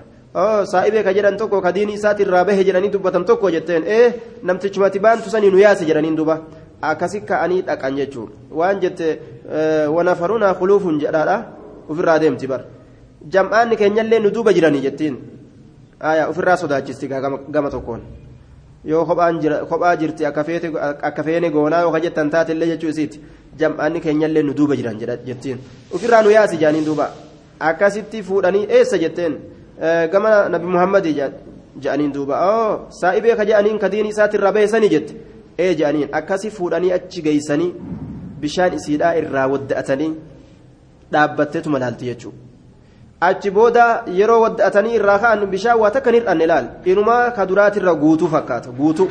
saa'ibee 0.73 1.03
ka 1.03 1.13
jedhan 1.13 1.37
tokko 1.37 1.61
ka 1.61 1.71
diinii 1.71 1.95
isaati 1.99 2.23
irraa 2.23 2.45
bahe 2.45 2.63
jedhanii 2.63 2.91
dubbatan 2.95 3.25
tokko 3.25 3.49
jetteen 3.55 3.83
ee 3.97 4.13
namtichumati 4.43 4.99
baantu 4.99 5.29
sanii 5.29 5.49
nu 5.51 5.57
yaase 5.65 5.85
jedhaniin 5.89 6.17
duuba 6.17 6.39
akkasi 6.81 7.21
ka'anii 7.21 7.61
dhaqan 7.67 7.97
jechuun 7.97 8.29
waan 8.51 8.79
jette 8.81 9.07
wanafarunaa 9.95 10.53
khuluufun 10.59 10.99
jedhaadha 10.99 11.37
ofirraa 11.89 12.19
deemti 12.19 12.47
bara. 12.47 12.63
jam'aanni 13.33 13.75
keenyallee 13.77 14.19
nu 14.19 14.29
duuba 14.35 14.53
jiranii 14.53 14.81
jettiin 14.81 15.15
ofirraa 16.29 16.57
sodaachisti 16.57 17.07
gama 17.07 17.69
tokkoon 17.71 18.01
yoo 18.85 19.05
kophaa 19.05 19.95
jirti 20.01 20.25
akka 20.25 21.23
feene 21.23 21.49
goonaa 21.49 21.81
yoo 21.81 21.99
jettan 22.05 22.29
taatellee 22.29 22.67
jechuu 22.73 22.89
isiiti 22.89 23.21
jam'aanni 23.59 23.99
keenyallee 24.05 24.43
nu 24.43 24.53
duuba 24.59 24.75
jiran 24.75 24.99
jettiin 25.25 25.59
ofirraa 25.93 26.21
nu 26.23 26.31
yaasi 26.37 26.57
jaaniin 26.63 26.85
duuba 26.85 27.09
akkasitti 27.59 28.23
fuudhanii 28.23 28.65
eessa 28.77 28.97
jetteen 29.03 29.37
gama 30.11 30.31
nabi 30.49 30.65
muhammadii 30.75 31.13
jedhaniin 31.19 32.13
duuba 32.13 32.35
saa'ibee 33.01 33.35
ka 33.35 33.45
jedhaniin 33.49 33.79
ka 33.79 33.91
diinii 33.91 34.11
isaatirraa 34.15 34.51
beeksanii 34.57 34.89
jette 34.95 35.13
ee 35.59 35.73
jedhaniin 35.75 36.09
akkasi 36.19 36.49
fuudhanii 36.57 36.93
achi 36.97 37.21
geeysanii 37.27 37.71
bishaan 38.41 38.73
isiidhaa 38.79 39.13
irraa 39.21 39.47
wadda'atanii 39.53 40.11
dhaabbatteetuma 41.11 41.79
laalti 41.79 42.05
jechuudha. 42.05 42.37
achi 43.27 43.51
booda 43.57 43.83
yeroo 44.19 44.39
wadda'atanii 44.45 44.95
irraa 44.99 45.19
ka'an 45.23 45.45
bishaan 45.53 45.79
waa 45.79 45.91
takka 45.95 46.11
hir'anne 46.15 46.43
ilaal 46.47 46.67
inumaa 46.91 47.31
ka 47.37 47.45
duraatirra 47.49 47.93
guutuu 48.03 48.27
fakkaata 48.35 48.71
guutuu 48.79 49.09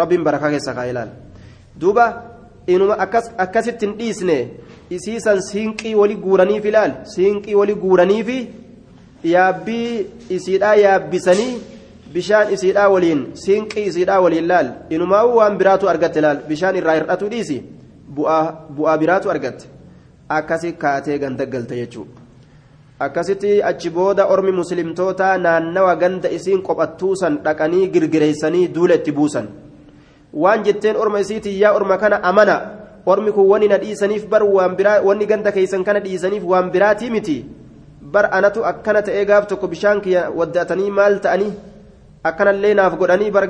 rabbiin 0.00 0.24
barakaa 0.26 0.50
keessa 0.54 0.74
kaa 0.78 0.84
ilaal 0.92 1.08
duuba 1.80 2.04
inuma 2.74 2.94
akkasitti 3.44 3.86
hin 3.86 3.94
dhiisne 3.98 4.36
isiisan 4.96 5.40
siinqii 5.48 5.94
wali 6.00 6.16
guuraniif 6.24 6.64
ilaal 6.70 6.92
siinqii 7.14 7.54
wali 7.60 7.74
guuraniifi 7.84 8.38
yaabbii 9.32 9.88
isiidhaa 10.36 10.74
yaabbisanii 10.84 11.50
bishaan 12.12 12.52
isiidhaa 12.56 12.88
waliin 12.94 13.24
siinqii 13.44 13.84
isiidhaa 13.90 14.20
waliin 14.26 14.48
laal 14.52 14.68
inumaa 14.96 15.24
waan 15.38 15.58
biraatu 15.62 15.88
argatte 15.92 16.20
laal 16.26 16.38
bishaan 16.52 16.76
irraa 16.82 16.94
hir'atu 17.00 17.28
dhiisi 17.34 17.58
bu'aa 18.18 18.96
biraatu 19.02 19.30
argatte 19.34 19.66
akkasi 20.38 20.72
kaatee 20.82 21.18
gandaggalte 21.18 21.74
jechuudha. 21.80 22.12
akkasitti 23.06 23.50
achi 23.70 23.90
booda 23.96 24.26
ormi 24.34 24.52
muslimtoota 24.60 25.26
naannawa 25.44 25.94
ganda 26.02 26.28
isiin 26.36 26.62
qophattuusan 26.68 27.34
dhaqanii 27.44 27.88
girgireessanii 27.94 28.68
duula 28.74 28.94
itti 29.00 29.12
buusan 29.18 29.46
waan 30.32 30.64
jetteen 30.64 30.96
orma 30.96 31.20
isiitii 31.20 31.60
yaa 31.60 31.72
orma 31.78 31.98
kana 31.98 32.22
amana 32.22 32.56
ormi 33.06 33.32
kun 33.32 33.46
wani 33.52 33.68
na 33.68 33.78
dhiisaniif 33.78 34.26
bar 34.28 34.42
waan 34.42 34.76
biraa 34.76 35.00
wanni 35.02 35.26
ganda 35.26 35.52
keeysan 35.52 35.84
kana 35.84 36.00
dhiisaniif 36.00 36.44
waan 36.44 36.70
biraatii 36.70 37.10
miti 37.10 37.36
bar 38.02 38.28
anatu 38.32 38.64
akkana 38.70 39.02
ta'ee 39.02 39.24
gaaf 39.24 39.46
tokko 39.48 39.66
bishaan 39.68 40.00
kiyya 40.00 40.30
waddaatanii 40.38 40.90
maal 40.90 41.20
ta'anii 41.20 41.52
akkanallee 42.24 42.74
naaf 42.74 42.96
godhanii 43.00 43.30
bar 43.30 43.46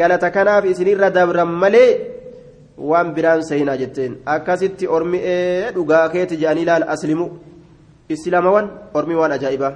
galata 0.00 0.30
kanaaf 0.30 0.64
isinirra 0.72 1.10
dabran 1.10 1.48
malee 1.62 1.90
waan 2.90 3.14
biraan 3.14 3.42
seenaa 3.48 3.76
jetteen 3.82 4.18
akkasitti 4.26 4.86
ormi 4.96 5.18
dhugaa 5.74 6.08
keeti 6.08 6.36
jedhanii 6.36 6.62
ilaal 6.66 6.84
aslimu. 6.94 7.26
islaamawan 8.14 8.66
ormii 8.98 9.14
waan 9.20 9.32
ajaa'ibaa 9.36 9.72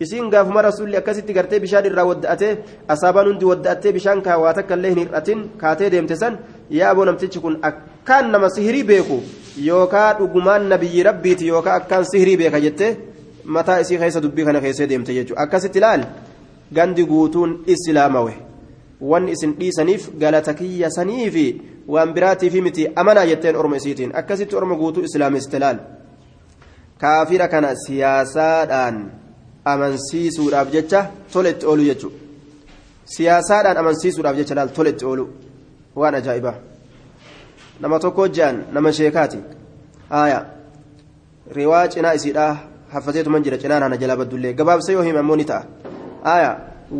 isiin 0.00 0.30
gaafuma 0.30 0.62
rasuulli 0.62 0.96
akkasitti 0.96 1.32
gartee 1.32 1.60
bishaan 1.60 1.86
irraa 1.86 2.04
wadda'atee 2.10 2.52
asaabaan 2.94 3.26
hundi 3.30 3.44
wadda'attee 3.50 3.92
bishaan 3.92 4.22
kaawwaa 4.22 4.54
takka 4.58 4.74
illee 4.74 4.90
hin 4.94 5.00
hir'atin 5.04 5.40
kaatee 5.62 5.90
deemte 5.94 6.16
san 6.16 6.38
yaa 6.78 6.90
aboo 6.90 7.04
namtichi 7.04 7.40
kun 7.44 7.58
akkaan 7.70 8.30
nama 8.32 8.50
sihirii 8.56 8.84
beeku 8.90 9.22
yookaa 9.66 10.08
dhugumaan 10.18 10.68
nabiyyi 10.74 11.02
rabbiiti 11.10 11.46
yookaa 11.52 11.74
akkaan 11.82 12.04
sihirii 12.12 12.36
beeka 12.44 12.60
jettee 12.66 12.96
mataa 13.44 13.78
isii 13.84 13.98
keessa 14.04 14.20
dubbii 14.26 14.44
kana 14.44 14.60
keessee 14.66 14.86
deemte 14.88 15.14
jechuudha 15.14 15.42
akkasitti 15.46 15.78
ilaal 15.78 16.04
gandi 16.74 17.04
guutuun 17.06 17.58
islaamawe. 17.66 18.32
Wanni 19.10 19.32
isin 19.32 19.54
dhiisaniif 19.60 20.10
galata 20.18 20.54
kiyya 20.54 20.90
saniifi 20.90 21.46
waan 21.88 22.12
biraatiifi 22.14 22.60
miti 22.62 22.86
amanaa 22.96 23.24
jetteen 23.26 23.56
orma 23.56 23.76
isiitiin. 23.76 24.12
Akkasitti 24.16 24.56
orma 24.56 24.74
guutuu 24.76 25.02
islaamiste 25.08 25.56
ilaal. 25.56 25.78
kaafira 27.02 27.48
kana 27.48 27.74
siyaasaadhaan 27.76 28.96
amansiisuudhaaf 29.64 30.68
jecha 30.74 31.00
tola 31.32 31.48
itti 31.54 31.66
oolu 31.66 31.84
jechuudha 31.90 32.18
siyaasaadhaan 33.14 33.78
amansiisuudhaaf 33.82 34.36
jecha 34.40 34.54
laal 34.58 34.72
tola 34.76 34.90
itti 34.94 35.04
oolu 35.04 35.24
waan 35.96 36.14
ajaa'ibaa 36.20 36.54
nama 37.80 37.98
tokko 38.04 38.28
jaan 38.28 38.64
nama 38.72 38.92
sheekaati 38.98 39.38
haaya 40.10 40.38
riwaa 41.58 41.88
cinaa 41.94 42.14
isiidhaa 42.18 42.52
haffateetuman 42.94 43.42
jira 43.44 43.58
cinaan 43.64 43.82
hana 43.88 43.96
jala 44.02 44.16
baddullee 44.16 44.54
gabaabsa 44.54 44.92
yoo 44.92 45.02
himamoo 45.08 45.36
ni 45.36 45.44
ta'a 45.44 45.64
haaya 46.24 46.50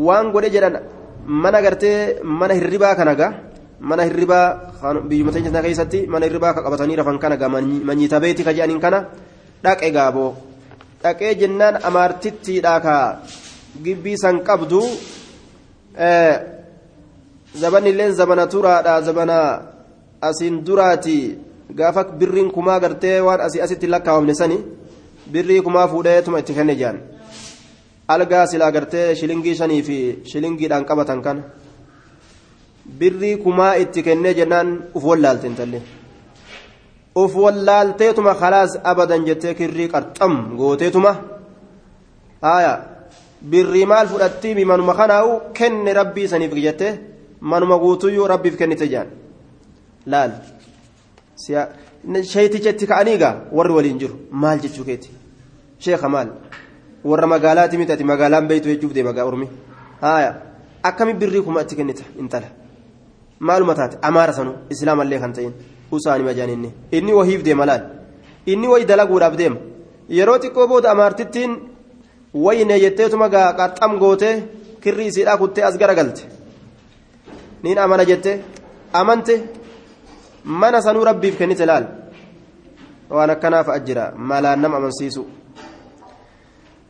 waan 0.07 0.33
godhe 0.33 0.51
jedhan 0.57 0.79
mana 1.45 1.63
gartee 1.63 1.97
mana 2.23 2.55
hirribaa 2.61 2.95
kana 3.01 3.15
gaa 3.21 3.33
mana 3.81 4.09
hirribaa 4.09 4.47
biyyuma 5.09 5.33
teenya 5.33 5.63
keessatti 5.67 6.07
mana 6.07 6.27
hirribaa 6.27 6.55
qabatanii 6.55 6.97
rafan 7.03 7.19
kana 7.19 7.37
gaa 7.37 7.49
manyiita 7.49 8.21
beetii 8.21 8.45
ka 8.45 8.55
kana. 8.87 9.07
dhaqe 9.63 9.91
gaaboo 9.95 10.35
dhaqee 11.03 11.35
jennaan 11.41 11.77
amaartittiidha 11.89 12.75
ka 12.87 12.97
gibbii 13.85 14.17
san 14.23 14.37
qabdu 14.49 14.83
zabanilleen 17.61 18.13
zabana 18.21 18.47
turaadha 18.47 18.95
zabana 19.03 19.39
asiin 20.29 20.65
duraati. 20.67 21.39
Gaafa 21.79 22.05
birriin 22.21 22.51
kumaa 22.53 22.79
gartee 22.81 23.21
waan 23.27 23.41
asii 23.41 23.61
asitti 23.65 23.87
lakkaawamne 23.89 24.35
sani 24.35 24.59
birrii 25.33 25.63
kumaa 25.67 25.89
fuudheetuma 25.89 26.39
itti 26.43 26.55
kenne 26.55 26.75
jaan. 26.81 26.99
Algaa 28.09 28.47
silaa 28.47 28.71
gartee 28.77 29.15
shilingii 29.19 29.55
shanii 29.61 29.83
fi 29.83 29.97
shilingiidhaan 30.31 30.85
qabatan 30.85 31.23
kana. 31.23 31.43
Birrii 32.99 33.37
kumaa 33.45 33.75
itti 33.83 34.03
kennee 34.03 34.35
jennaan 34.35 34.69
uf 34.95 35.05
wallaalte 35.05 35.47
intallee. 35.47 35.83
Uf 37.15 37.35
wallaalteetuma 37.37 38.35
khalaas 38.35 38.73
abadan 38.85 39.25
jettee 39.27 39.55
kirrii 39.55 39.89
qarxam 39.89 40.57
gooteetuma 40.57 41.13
haya 42.43 42.73
birrii 43.51 43.87
maal 43.87 44.07
fudhattii 44.13 44.65
manuma 44.65 44.95
kanaa'u 45.01 45.41
kenne 45.59 45.93
rabbii 46.01 46.29
saniif 46.29 46.55
jette 46.67 46.89
manuma 47.41 47.79
guutuyyuu 47.79 48.27
rabbiif 48.33 48.57
kennite 48.57 48.87
jaan 48.93 49.09
laal 50.07 50.33
sheetichatti 52.33 52.87
ka'anii 52.87 53.19
gaa 53.23 53.35
warri 53.57 53.73
waliin 53.79 53.99
jiru 54.03 54.15
maal 54.31 54.59
jechuu 54.65 54.85
keeti 54.85 55.11
sheeka 55.79 56.09
maal 56.09 56.29
warra 57.05 57.27
magaalaati 57.27 57.79
miti 57.79 57.93
ati 57.93 58.05
magaalaan 58.05 58.49
beeytu 58.49 58.69
jechuuf 58.73 58.93
deema 58.95 59.13
gaa 59.13 59.25
ormi 59.31 59.49
haya 60.01 60.31
akkami 60.83 61.15
birrii 61.15 61.43
kuma 61.43 61.63
itti 61.63 61.77
kennita 61.77 62.05
intala 62.19 62.49
maaluma 63.41 63.75
taate 63.75 63.99
amaara 64.09 64.33
sanu 64.33 64.53
islaamallee 64.71 65.21
kan 65.23 65.33
ta'in 65.33 65.53
usaani 65.97 66.25
majaaninni 66.29 66.71
inni 66.97 67.13
wahiif 67.19 67.43
deema 67.47 67.67
laal 67.71 67.83
inni 68.53 68.69
wayi 68.73 68.85
dalaguudhaaf 68.91 69.35
deema 69.41 69.59
yeroo 70.19 70.39
xiqqoo 70.43 70.67
booda 70.73 70.91
amaartittiin 70.95 71.53
wayine 72.45 72.77
jetteetuma 72.85 73.29
gaa 73.35 73.49
qaxxam 73.61 73.93
gootee 74.03 74.35
kirrii 74.83 75.09
isiidhaa 75.11 75.37
kuttee 75.43 75.65
as 75.69 75.77
garagalte 75.83 76.23
niin 77.63 77.79
amana 77.85 78.05
jette 78.11 78.33
amante 79.01 79.35
mana 80.45 80.83
sanuu 80.87 81.05
rabbiif 81.11 81.39
kennite 81.39 81.65
laal 81.71 81.87
waan 83.11 83.31
akkanaaf 83.35 83.69
ajjira 83.77 84.05
malaan 84.17 84.61
nama 84.63 84.77
amansiisu 84.83 85.25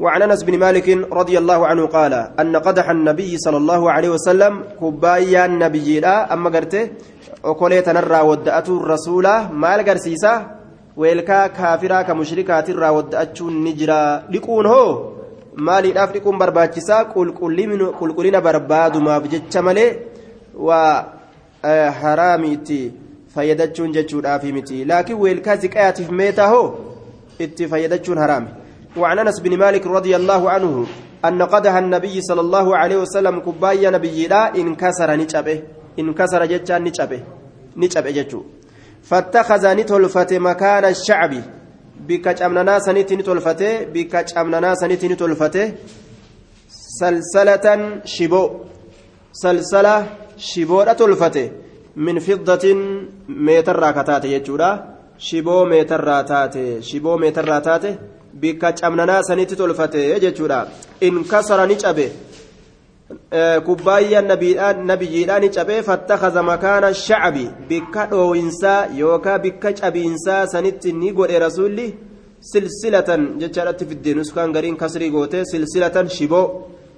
وعن 0.03 0.23
انس 0.23 0.43
بن 0.43 0.59
مالك 0.59 0.89
رضي 1.13 1.39
الله 1.39 1.61
عنه 1.67 1.87
قال 1.87 2.15
ان 2.43 2.57
قدح 2.57 2.87
النبي 2.91 3.39
صلى 3.39 3.57
الله 3.63 3.83
عليه 3.95 4.11
وسلم 4.19 4.53
كبايا 4.81 5.47
النبي 5.47 5.89
لا 6.01 6.27
اما 6.35 6.51
قرته 6.51 6.91
okolee 7.51 7.83
tanarraa 7.83 8.25
wadda'atu 8.31 8.79
rasuula 8.93 9.33
maal 9.53 9.85
garsiisa 9.85 10.33
weelkaa 10.97 11.49
kaafiraa 11.49 12.05
ka 12.05 12.15
mushrikaatirraa 12.15 12.93
wadda'achuun 12.99 13.55
ni 13.65 13.73
jira 13.81 13.99
dhiquun 14.33 14.67
hoo 14.73 14.91
maaliidhaaf 15.69 16.13
dhiquun 16.13 16.39
barbaachisaa 16.39 17.05
qulqullina 17.15 18.41
barbaadumaaf 18.49 19.29
jecha 19.35 19.63
malee 19.63 19.91
waa 20.69 21.05
haraami 22.03 22.53
itti 22.57 22.81
fayyadachuun 23.35 23.93
jechuudhaafi 23.93 24.53
miti 24.53 24.85
laakiin 24.85 25.21
weelkaa 25.25 25.57
ziqayaatiif 25.57 26.11
meetaa 26.23 26.49
hoo 26.55 26.67
itti 27.39 27.69
fayyadachuun 27.69 28.19
haraami 28.19 28.51
وعن 28.97 29.19
انس 29.19 29.41
بن 29.41 29.57
مالك 29.57 29.87
رضي 29.87 30.17
الله 30.17 30.51
عنه 30.51 30.87
ان 31.25 31.43
قدح 31.43 31.75
النبي 31.75 32.21
صلى 32.21 32.41
الله 32.41 32.77
عليه 32.77 32.97
وسلم 32.97 33.41
كبايا 33.41 33.91
نبي 33.91 34.27
لا 34.27 34.55
انكسر 34.55 35.17
نجبه 35.17 35.63
انكسر 35.99 36.45
جتان 36.53 36.85
نجبه 36.85 37.21
نجبه 37.77 38.11
جتو 38.11 38.41
فاتخذ 39.09 39.65
نتلفت 39.75 40.33
مكان 40.33 40.85
الشعب 40.85 41.33
bikka 42.07 42.35
camnanaa 42.35 42.81
sanitti 42.87 43.17
ni 43.17 43.23
tolfate 43.23 43.69
bikka 43.95 44.25
camnanaa 44.31 44.75
sanitti 44.81 45.09
ni 45.09 45.17
tolfate 45.17 45.63
salsalatan 46.99 47.83
shiboo 48.15 48.47
salsala 49.43 49.95
shiboodha 50.49 50.95
tolfate 51.01 51.45
min 52.05 52.17
fiddatin 52.27 52.81
meetarraa 53.47 53.93
kataate 53.99 54.29
jechuudha 54.35 54.71
shiboo 55.27 55.63
meetarraa 55.73 56.23
taate 56.31 56.65
shiboo 56.89 57.17
meetarraa 57.23 57.61
taate 57.69 57.91
bikka 58.43 58.73
camnanaa 58.81 59.23
sanitti 59.29 59.61
tolfate 59.61 60.03
jechuudha 60.25 60.59
in 61.07 61.25
kasara 61.33 61.67
ni 61.67 61.77
cabe 61.83 62.07
kubbaayyaan 63.67 64.29
nabiyyiidhaan 64.91 65.51
cabee 65.57 65.83
fattakaza 65.83 66.43
makaana 66.43 66.95
shacabi 66.95 67.51
bikka 67.69 68.07
dhooyinsaa 68.11 68.87
yookaa 69.01 69.39
bikka 69.39 69.73
cabiinsaa 69.73 70.47
sanitti 70.47 70.93
ni 70.93 71.13
godhe 71.13 71.39
rasuulli 71.39 71.87
silsilatan 72.41 73.23
jechaadhatti 73.41 73.87
fidde 73.87 74.15
nuskaan 74.15 74.53
gariin 74.53 74.77
kasrii 74.77 75.11
goote 75.11 75.45
silsilatan 75.45 76.09
shiboo 76.09 76.47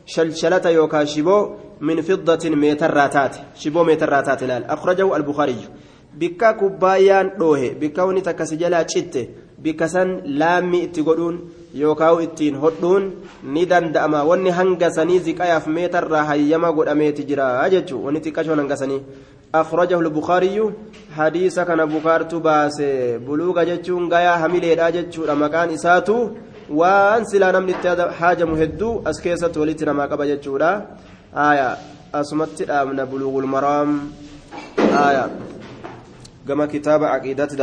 shalshalata 0.06 0.70
yookaa 0.70 1.06
shiboo 1.06 1.40
min 1.80 2.02
fiddatin 2.02 2.58
meetarraa 2.58 3.08
taate 3.08 3.38
shiboo 3.60 3.84
meetarraa 3.84 4.22
taate 4.22 4.46
laal 4.46 4.64
akhrajahu 4.74 5.14
albukaariyyu 5.18 5.68
bikka 6.18 6.54
kubbaayyaan 6.60 7.30
dhoohe 7.38 7.74
bikka 7.80 8.06
wani 8.06 8.22
takkasi 8.22 8.56
jalaa 8.56 8.84
citte 8.84 9.28
bikka 9.62 9.88
san 9.88 10.10
laammi 10.40 10.82
itti 10.86 11.02
godhuun 11.02 11.36
yookaan 11.74 12.22
ittiin 12.22 12.56
hodhuun 12.62 13.12
ni 13.42 13.66
danda'ama 13.66 14.22
wanni 14.30 14.50
hanga 14.58 14.90
sanii 14.96 15.20
ziqayaaf 15.26 15.66
meetarraa 15.66 16.24
hayyama 16.30 16.72
godhameeti 16.72 17.26
jira 17.30 17.46
jechuun 17.74 18.04
wanni 18.06 18.20
xiqqashoon 18.26 18.62
hanga 18.62 18.76
sanii 18.82 19.00
akhrajahu 19.60 20.02
lbukaariyyu 20.02 20.72
hadiisa 21.16 21.64
kana 21.64 21.86
bukaartu 21.86 22.40
baase 22.40 23.18
buluuga 23.26 23.64
jechuun 23.70 24.08
gayaa 24.08 24.38
hamileedha 24.44 24.90
jechuudha 24.96 25.34
maqaan 25.42 25.74
isaatu 25.78 26.16
waan 26.80 27.26
silaa 27.26 27.52
namni 27.52 27.72
itti 27.76 27.88
haajamu 28.20 28.56
hedduu 28.62 28.94
as 29.04 29.20
keessatti 29.26 29.58
walitti 29.58 29.84
namaa 29.90 30.08
qaba 30.12 30.26
jechuudha 30.32 30.70
asumatti 32.20 32.64
dhaabna 32.70 33.06
buluugul 33.06 33.46
maraam 33.56 33.98
gama 36.46 36.66
kitaaba 36.66 37.10
aqiidatti 37.16 37.56